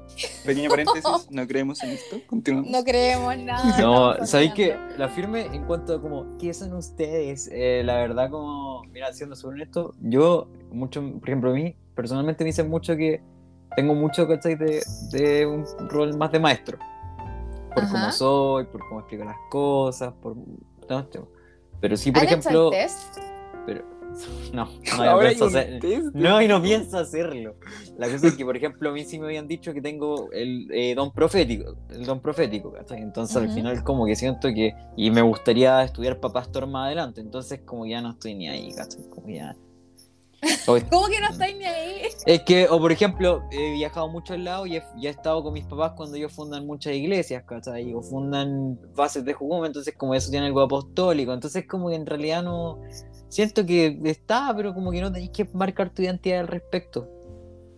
[0.47, 2.17] pequeño paréntesis, no creemos en esto.
[2.27, 2.71] Continuamos.
[2.71, 3.79] No creemos nada.
[3.79, 4.75] No, ¿sabéis que.
[4.97, 7.51] La firme en cuanto a como, ¿qué son ustedes?
[7.53, 12.43] Eh, la verdad, como, mira, siendo súper honesto, yo, mucho, por ejemplo, a mí, personalmente
[12.43, 13.23] me dicen mucho que
[13.77, 14.55] tengo mucho, ¿cachai?
[14.55, 16.79] De, de un rol más de maestro.
[17.75, 17.93] Por Ajá.
[17.93, 20.37] cómo soy, por cómo explico las cosas, por...
[20.37, 21.09] no,
[21.85, 22.73] pero sí, por ¿Han hecho ejemplo...
[22.73, 23.19] el test?
[23.67, 23.85] Pero,
[24.55, 24.65] no,
[24.97, 26.15] no, Ahora hay pienso un hacer- test.
[26.15, 27.57] no, y no pienso hacerlo.
[27.99, 30.67] La cosa es que, por ejemplo, a mí sí me habían dicho que tengo el
[30.73, 33.03] eh, don profético, el don profético, ¿cachai?
[33.03, 37.21] Entonces al final como que siento que, y me gustaría estudiar para pastor más adelante,
[37.21, 39.03] entonces como ya no estoy ni ahí, ¿cachai?
[39.11, 39.55] Como ya...
[40.91, 42.03] ¿Cómo que no estáis ni ahí?
[42.27, 45.43] es que, o por ejemplo, he viajado a muchos lados y he, y he estado
[45.43, 47.93] con mis papás cuando ellos fundan muchas iglesias, ¿cachai?
[47.95, 52.07] O fundan bases de Jugum, entonces como eso tiene algo apostólico, entonces como que en
[52.07, 52.81] realidad no...
[53.29, 57.09] Siento que está, pero como que no tenéis que marcar tu identidad al respecto.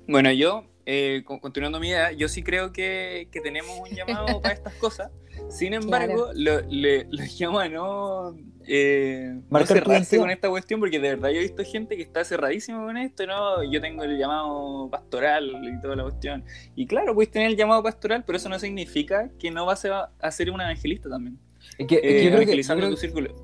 [0.06, 4.40] Bueno, yo, eh, con- continuando mi idea, yo sí creo que, que tenemos un llamado
[4.40, 5.10] para estas cosas.
[5.50, 8.34] Sin embargo, lo, le, lo llamo a no,
[8.66, 12.24] eh, no cerrarse con esta cuestión, porque de verdad yo he visto gente que está
[12.24, 13.62] cerradísima con esto, ¿no?
[13.70, 16.44] Yo tengo el llamado pastoral y toda la cuestión.
[16.74, 20.10] Y claro, puedes tener el llamado pastoral, pero eso no significa que no vas a,
[20.18, 21.38] a ser un evangelista también.
[21.78, 23.34] Es que, es que Eh, yo creo que- yo evangelizando creo tu círculo.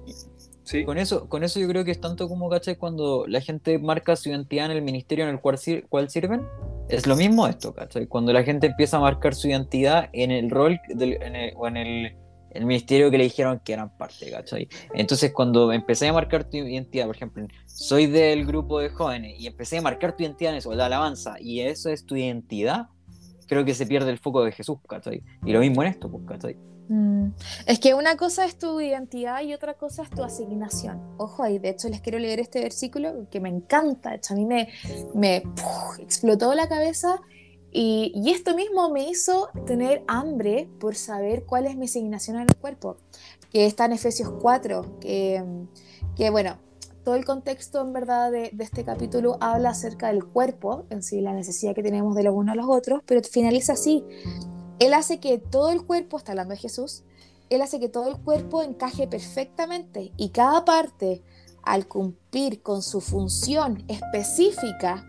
[0.64, 0.84] Sí.
[0.84, 2.76] Con eso, con eso yo creo que es tanto como, ¿cachai?
[2.76, 6.46] Cuando la gente marca su identidad en el ministerio en el cual, sir- cual sirven,
[6.88, 8.06] es lo mismo esto, ¿cachai?
[8.06, 11.76] Cuando la gente empieza a marcar su identidad en el rol del- el- o en
[11.76, 12.16] el,
[12.50, 14.68] el ministerio que le dijeron que eran parte, ¿cachai?
[14.94, 19.46] Entonces cuando empecé a marcar tu identidad, por ejemplo, soy del grupo de jóvenes y
[19.46, 22.88] empecé a marcar tu identidad en eso, la alabanza, y eso es tu identidad,
[23.46, 25.22] creo que se pierde el foco de Jesús, ¿cachai?
[25.46, 26.56] Y lo mismo en esto, pues, ¿cachai?
[26.88, 27.28] Mm,
[27.66, 31.00] Es que una cosa es tu identidad y otra cosa es tu asignación.
[31.18, 34.36] Ojo ahí, de hecho les quiero leer este versículo que me encanta, de hecho a
[34.36, 34.68] mí me,
[35.98, 37.20] explotó la cabeza
[37.70, 42.42] y, y esto mismo me hizo tener hambre por saber cuál es mi asignación en
[42.42, 42.96] el cuerpo,
[43.50, 45.42] que está en Efesios 4, que,
[46.16, 46.58] que bueno,
[47.04, 51.20] todo el contexto en verdad de, de este capítulo habla acerca del cuerpo, en sí,
[51.20, 54.04] la necesidad que tenemos de los unos a los otros, pero finaliza así.
[54.82, 57.04] Él hace que todo el cuerpo, está hablando de Jesús,
[57.50, 61.22] Él hace que todo el cuerpo encaje perfectamente y cada parte,
[61.62, 65.06] al cumplir con su función específica,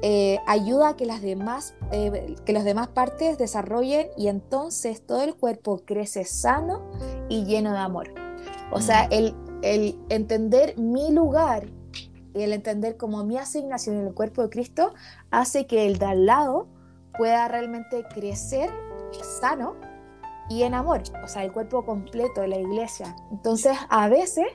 [0.00, 5.22] eh, ayuda a que las demás, eh, que las demás partes desarrollen y entonces todo
[5.22, 6.90] el cuerpo crece sano
[7.28, 8.14] y lleno de amor.
[8.72, 9.12] O sea, Mm.
[9.12, 11.68] el, el entender mi lugar
[12.32, 14.94] y el entender como mi asignación en el cuerpo de Cristo
[15.30, 16.68] hace que el de al lado
[17.18, 18.70] pueda realmente crecer
[19.40, 19.76] sano
[20.48, 23.14] y en amor, o sea, el cuerpo completo de la iglesia.
[23.30, 24.46] Entonces, a veces,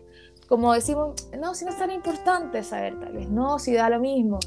[0.47, 3.99] como decimos, no, si no es tan importante saber, tal vez, no, si da lo
[3.99, 4.39] mismo.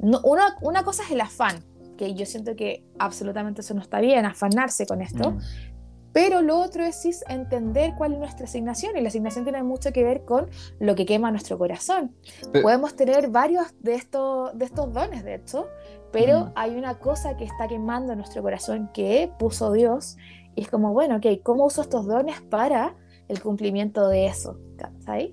[0.00, 1.62] No, una, una cosa es el afán,
[1.96, 5.38] que yo siento que absolutamente eso no está bien, afanarse con esto, Mm.
[6.12, 9.92] pero lo otro es sí, entender cuál es nuestra asignación y la asignación tiene mucho
[9.92, 10.48] que ver con
[10.80, 12.14] lo que quema nuestro corazón.
[12.62, 15.68] Podemos tener varios de estos, de estos dones, de hecho,
[16.12, 16.52] pero Mm.
[16.54, 20.16] hay una cosa que está quemando nuestro corazón que puso Dios
[20.56, 22.96] Y es como, bueno, ok, ¿cómo uso estos dones para
[23.28, 24.58] el cumplimiento de eso?
[24.76, 25.32] ¿Cachai?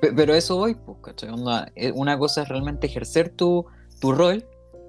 [0.00, 1.30] Pe- Pero eso voy, pues, ¿cachai?
[1.30, 3.66] Onda, eh, Una cosa es realmente ejercer tu,
[4.00, 4.44] tu rol,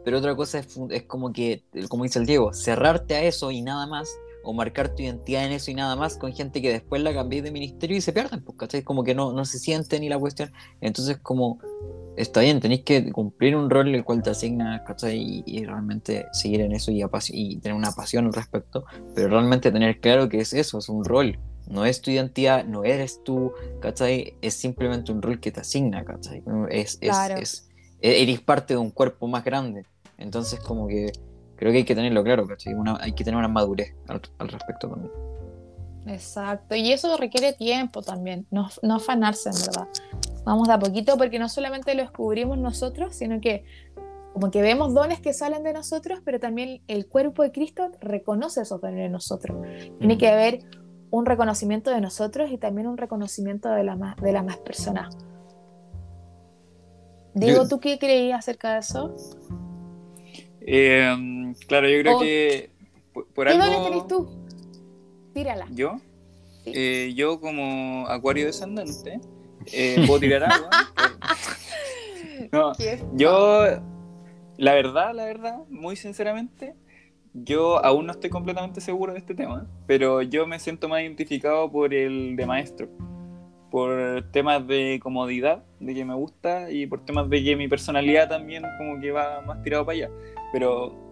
[0.06, 3.62] pero otra cosa es, es como que, como dice el Diego, cerrarte a eso y
[3.64, 4.08] nada más,
[4.44, 7.42] o marcar tu identidad en eso y nada más, con gente que después la cambié
[7.42, 8.84] de ministerio y se pierden, pues, ¿cachai?
[8.84, 10.52] Como que no, no se sienten ni la cuestión.
[10.80, 11.58] Entonces, como,
[12.22, 15.18] está bien, tenéis que cumplir un rol el cual te asigna, ¿cachai?
[15.18, 17.02] Y, y realmente seguir en eso y,
[17.34, 21.04] y tener una pasión al respecto, pero realmente tener claro que es eso, es un
[21.06, 21.40] rol.
[21.68, 24.34] No es tu identidad, no eres tú, ¿cachai?
[24.42, 26.44] Es simplemente un rol que te asigna, ¿cachai?
[26.70, 27.36] Es, es, Claro.
[27.38, 27.70] es-
[28.02, 29.86] e- eres parte de un cuerpo más grande.
[30.18, 31.12] Entonces, como que
[31.56, 32.74] creo que hay que tenerlo claro, ¿cachai?
[32.74, 35.12] Una- hay que tener una madurez al, al respecto también.
[36.08, 39.88] Exacto, y eso requiere tiempo también, no, no afanarse en verdad.
[40.50, 43.66] Vamos de a poquito porque no solamente lo descubrimos nosotros, sino que
[44.34, 48.62] como que vemos dones que salen de nosotros, pero también el cuerpo de Cristo reconoce
[48.62, 49.60] esos dones de nosotros.
[50.00, 50.62] Tiene que haber
[51.12, 55.16] un reconocimiento de nosotros y también un reconocimiento de, la más, de las más personas.
[57.36, 59.16] Diego, ¿tú qué creías acerca de eso?
[60.62, 62.72] Eh, claro, yo creo que
[63.14, 63.66] por, por ¿Qué algo...
[63.66, 64.28] dones tenés tú?
[65.32, 65.68] Tírala.
[65.70, 66.00] ¿Yo?
[66.64, 66.72] Sí.
[66.74, 69.22] Eh, yo como acuario descendente,
[69.68, 70.70] eh, puedo tirar agua.
[72.52, 72.74] no,
[73.14, 73.66] yo,
[74.58, 76.76] la verdad, la verdad, muy sinceramente,
[77.34, 81.72] yo aún no estoy completamente seguro de este tema, pero yo me siento más identificado
[81.72, 82.90] por el de maestro,
[83.72, 88.30] por temas de comodidad, de que me gusta, y por temas de que mi personalidad
[88.30, 90.10] también como que va más tirado para allá,
[90.52, 91.09] pero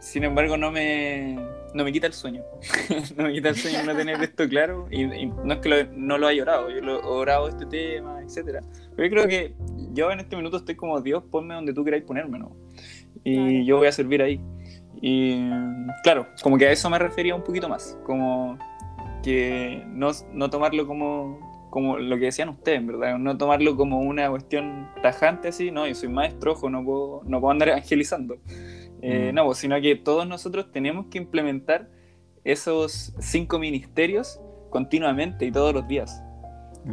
[0.00, 1.36] sin embargo no me,
[1.74, 2.42] no me quita el sueño,
[3.16, 5.92] no me quita el sueño no tener esto claro, y, y no es que lo-
[5.92, 8.62] no lo haya orado, yo lo he orado este tema, etcétera,
[8.94, 9.54] pero yo creo que
[9.92, 12.52] yo en este minuto estoy como Dios, ponme donde tú queráis ponerme, ¿no?
[13.24, 13.64] Y Claro.
[13.64, 14.40] yo voy a servir ahí.
[15.02, 15.48] Y
[16.02, 18.58] claro, como que a eso me refería un poquito más, como
[19.22, 23.18] que no, no tomarlo como, como lo que decían ustedes, ¿verdad?
[23.18, 27.40] No tomarlo como una cuestión tajante así, no, yo soy maestro, ojo, no puedo, no
[27.40, 28.36] puedo andar evangelizando.
[29.08, 29.34] Eh, Mm.
[29.36, 31.88] No, pues, sino que todos nosotros tenemos que implementar
[32.44, 34.40] esos cinco ministerios
[34.70, 36.22] continuamente y todos los días.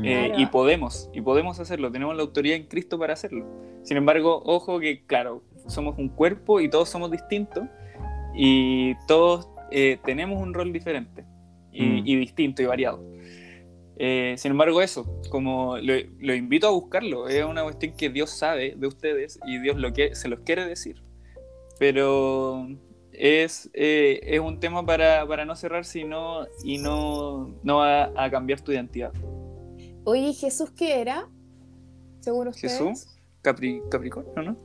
[0.04, 0.40] Eh, Claro.
[0.42, 3.46] y podemos, y podemos hacerlo, tenemos la autoridad en Cristo para hacerlo.
[3.84, 7.64] Sin embargo, ojo que, claro, somos un cuerpo y todos somos distintos
[8.36, 11.26] y todos eh, tenemos un rol diferente
[11.72, 12.02] y, Mm.
[12.08, 13.04] y distinto y variado.
[13.98, 18.32] Eh, sin embargo, eso, como lo, lo invito a buscarlo, es una cuestión que Dios
[18.32, 21.02] sabe de ustedes y Dios lo que, se los quiere decir.
[21.84, 22.66] Pero
[23.12, 28.10] es, eh, es un tema para, para no cerrarse y no, y no, no va
[28.16, 29.12] a cambiar tu identidad.
[30.06, 31.28] Oye, ¿Jesús qué era?
[32.22, 32.72] Según ustedes.
[32.80, 33.08] Jesús,
[33.42, 34.58] Capri, Capricornio, ¿no?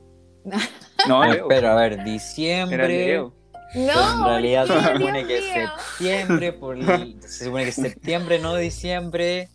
[1.09, 1.49] No, Leo.
[1.49, 2.87] Pero a ver, Era diciembre.
[2.87, 3.35] Leo.
[3.75, 5.67] No, en realidad ¿por qué, se supone Dios que es mío?
[5.77, 9.49] septiembre, por el- se supone que es septiembre, no diciembre.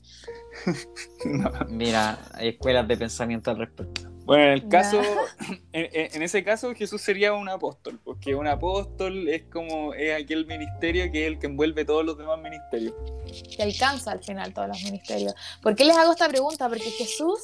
[1.24, 1.50] No.
[1.70, 4.13] Mira, hay escuelas de pensamiento al respecto.
[4.24, 5.00] Bueno, en el caso,
[5.72, 10.46] en, en- ese caso Jesús sería un apóstol, porque un apóstol es como es aquel
[10.46, 12.94] ministerio que es el que envuelve todos los demás ministerios.
[13.56, 15.34] que alcanza al final todos los ministerios.
[15.62, 16.68] ¿Por qué les hago esta pregunta?
[16.68, 17.38] Porque Jesús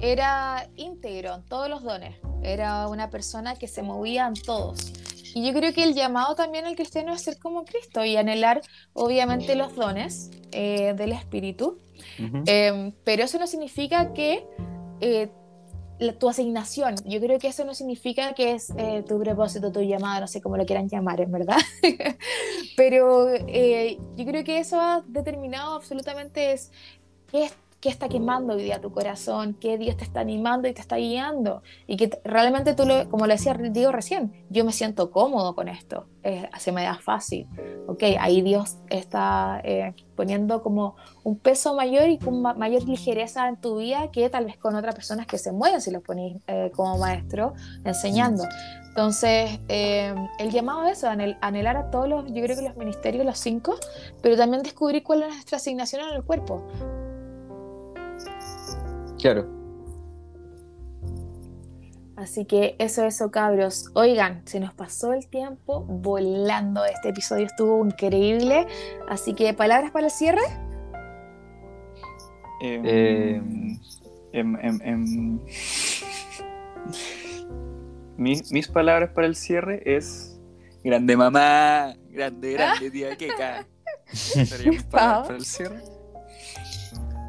[0.00, 4.92] era íntegro en todos los dones, era una persona que se movía en todos.
[5.34, 8.62] Y yo creo que el llamado también al cristiano es ser como Cristo y anhelar
[8.94, 11.78] obviamente los dones eh, del Espíritu,
[12.18, 12.42] Ujú.
[12.46, 14.44] Eh, pero eso no significa que
[15.00, 15.28] eh,
[16.00, 19.80] la- tu asignación, yo creo que eso no significa que es eh, tu propósito, tu
[19.82, 21.58] llamada, no sé cómo lo quieran llamar, en verdad.
[22.76, 26.70] pero eh, yo creo que eso ha determinado absolutamente es
[27.32, 30.82] es- qué está quemando hoy día tu corazón, qué Dios te está animando y te
[30.82, 31.62] está guiando.
[31.86, 35.66] Y que realmente tú, lo, como lo decía Diego recién, yo me siento cómodo con
[35.68, 37.48] esto, eh, se me da fácil.
[37.86, 43.48] Ok, ahí Dios está eh, poniendo como un peso mayor y con ma- mayor ligereza
[43.48, 46.36] en tu vida que tal vez con otras personas que se mueven si los ponéis
[46.48, 47.54] eh, como maestro
[47.84, 48.44] enseñando.
[48.88, 52.76] Entonces, eh, el llamado es eso, anhel- anhelar a todos los, yo creo que los
[52.76, 53.76] ministerios, los cinco,
[54.20, 56.66] pero también descubrir cuál es nuestra asignación en el cuerpo.
[59.20, 59.46] Claro.
[62.16, 63.86] Así que eso, eso, cabros.
[63.94, 66.84] Oigan, se nos pasó el tiempo volando.
[66.84, 68.66] Este episodio estuvo increíble.
[69.08, 70.42] Así que, palabras para el cierre.
[72.62, 73.42] Eh, Eh,
[74.32, 75.38] em- em- em.
[78.18, 80.38] mis, mis palabras para el cierre es
[80.84, 83.66] grande mamá, grande, grande tía Keka.
[84.12, 85.80] Serían mis palabras para el cierre.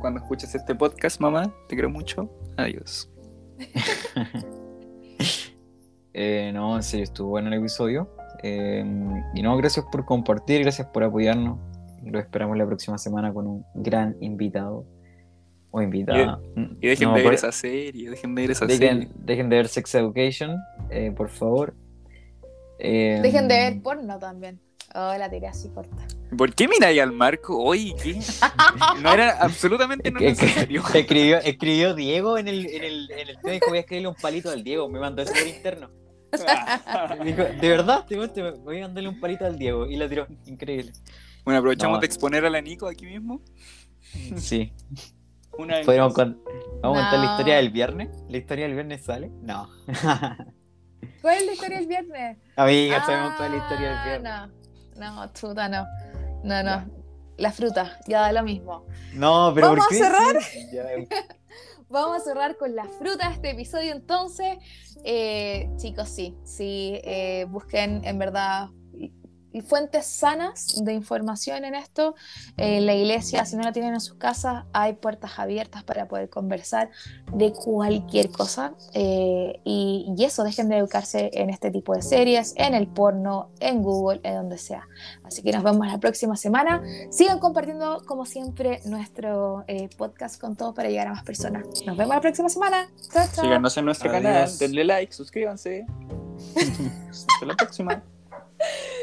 [0.01, 2.29] Cuando escuches este podcast, mamá, te quiero mucho.
[2.57, 3.09] Adiós.
[6.13, 8.09] Eh, no, en serio, estuvo bueno el episodio.
[8.43, 8.83] Eh,
[9.33, 11.57] y no, gracias por compartir, gracias por apoyarnos.
[12.03, 14.85] Lo esperamos la próxima semana con un gran invitado
[15.69, 16.41] o invitada.
[16.81, 19.09] Y dejen No, de ver por- esa serie, dejen de ver esa dejen, serie.
[19.23, 20.57] dejen de ver Sex Education,
[20.89, 21.73] eh, por favor.
[22.77, 24.59] Eh, Dejen de ver porno también.
[24.93, 25.95] Oh, la tiré así corta.
[26.37, 27.61] ¿Por qué miráis al Marco?
[27.63, 28.19] Oye, ¿qué?
[29.01, 30.83] No era absolutamente no Es que- necesario.
[30.93, 34.15] Escribió, escribió Diego en el, en el, en el tema, dijo, voy a escribirle un
[34.15, 35.89] palito al Diego, me mandó eso por interno.
[37.25, 40.93] Dijo, de verdad, te, voy a mandarle un palito al Diego y la tiró, increíble.
[41.43, 41.99] Bueno, aprovechamos No.
[42.01, 43.41] de exponer a la Nico aquí mismo.
[44.37, 44.71] Sí,
[45.57, 48.09] Una vez con- vamos a contar la historia del viernes.
[48.29, 49.29] ¿La historia del viernes sale?
[49.41, 49.69] No.
[51.21, 52.37] ¿Cuál es la historia del viernes?
[52.55, 54.31] Amiga, sabemos toda la historia del viernes.
[54.33, 54.60] Ah, No,
[54.97, 55.85] no, chuta, no.
[56.43, 56.69] No, no.
[56.69, 56.87] Ya.
[57.37, 58.85] La fruta, ya da lo mismo.
[59.13, 60.03] No, pero ¿Vamos ¿por a qué?
[60.03, 60.35] cerrar?
[60.71, 60.83] Ya,
[61.89, 64.57] Vamos a cerrar con la fruta de este episodio entonces.
[65.03, 68.69] Eh, chicos, sí, sí, eh, busquen en verdad
[69.59, 72.15] fuentes sanas de información en esto.
[72.55, 76.29] Eh, la iglesia, si no la tienen en sus casas, hay puertas abiertas para poder
[76.29, 76.89] conversar
[77.33, 78.73] de cualquier cosa.
[78.93, 83.49] Eh, y, y eso, dejen de educarse en este tipo de series, en el porno,
[83.59, 84.87] en Google, en donde sea.
[85.25, 86.81] Así que nos vemos la próxima semana.
[87.09, 91.65] Sigan compartiendo, como siempre, nuestro eh, podcast con todos para llegar a más personas.
[91.85, 92.89] Nos vemos la próxima semana.
[93.11, 93.43] Chao, chao.
[93.43, 94.23] Síganos en nuestro Adiós.
[94.23, 95.85] canal, denle like, suscríbanse.
[97.09, 98.01] Hasta la próxima.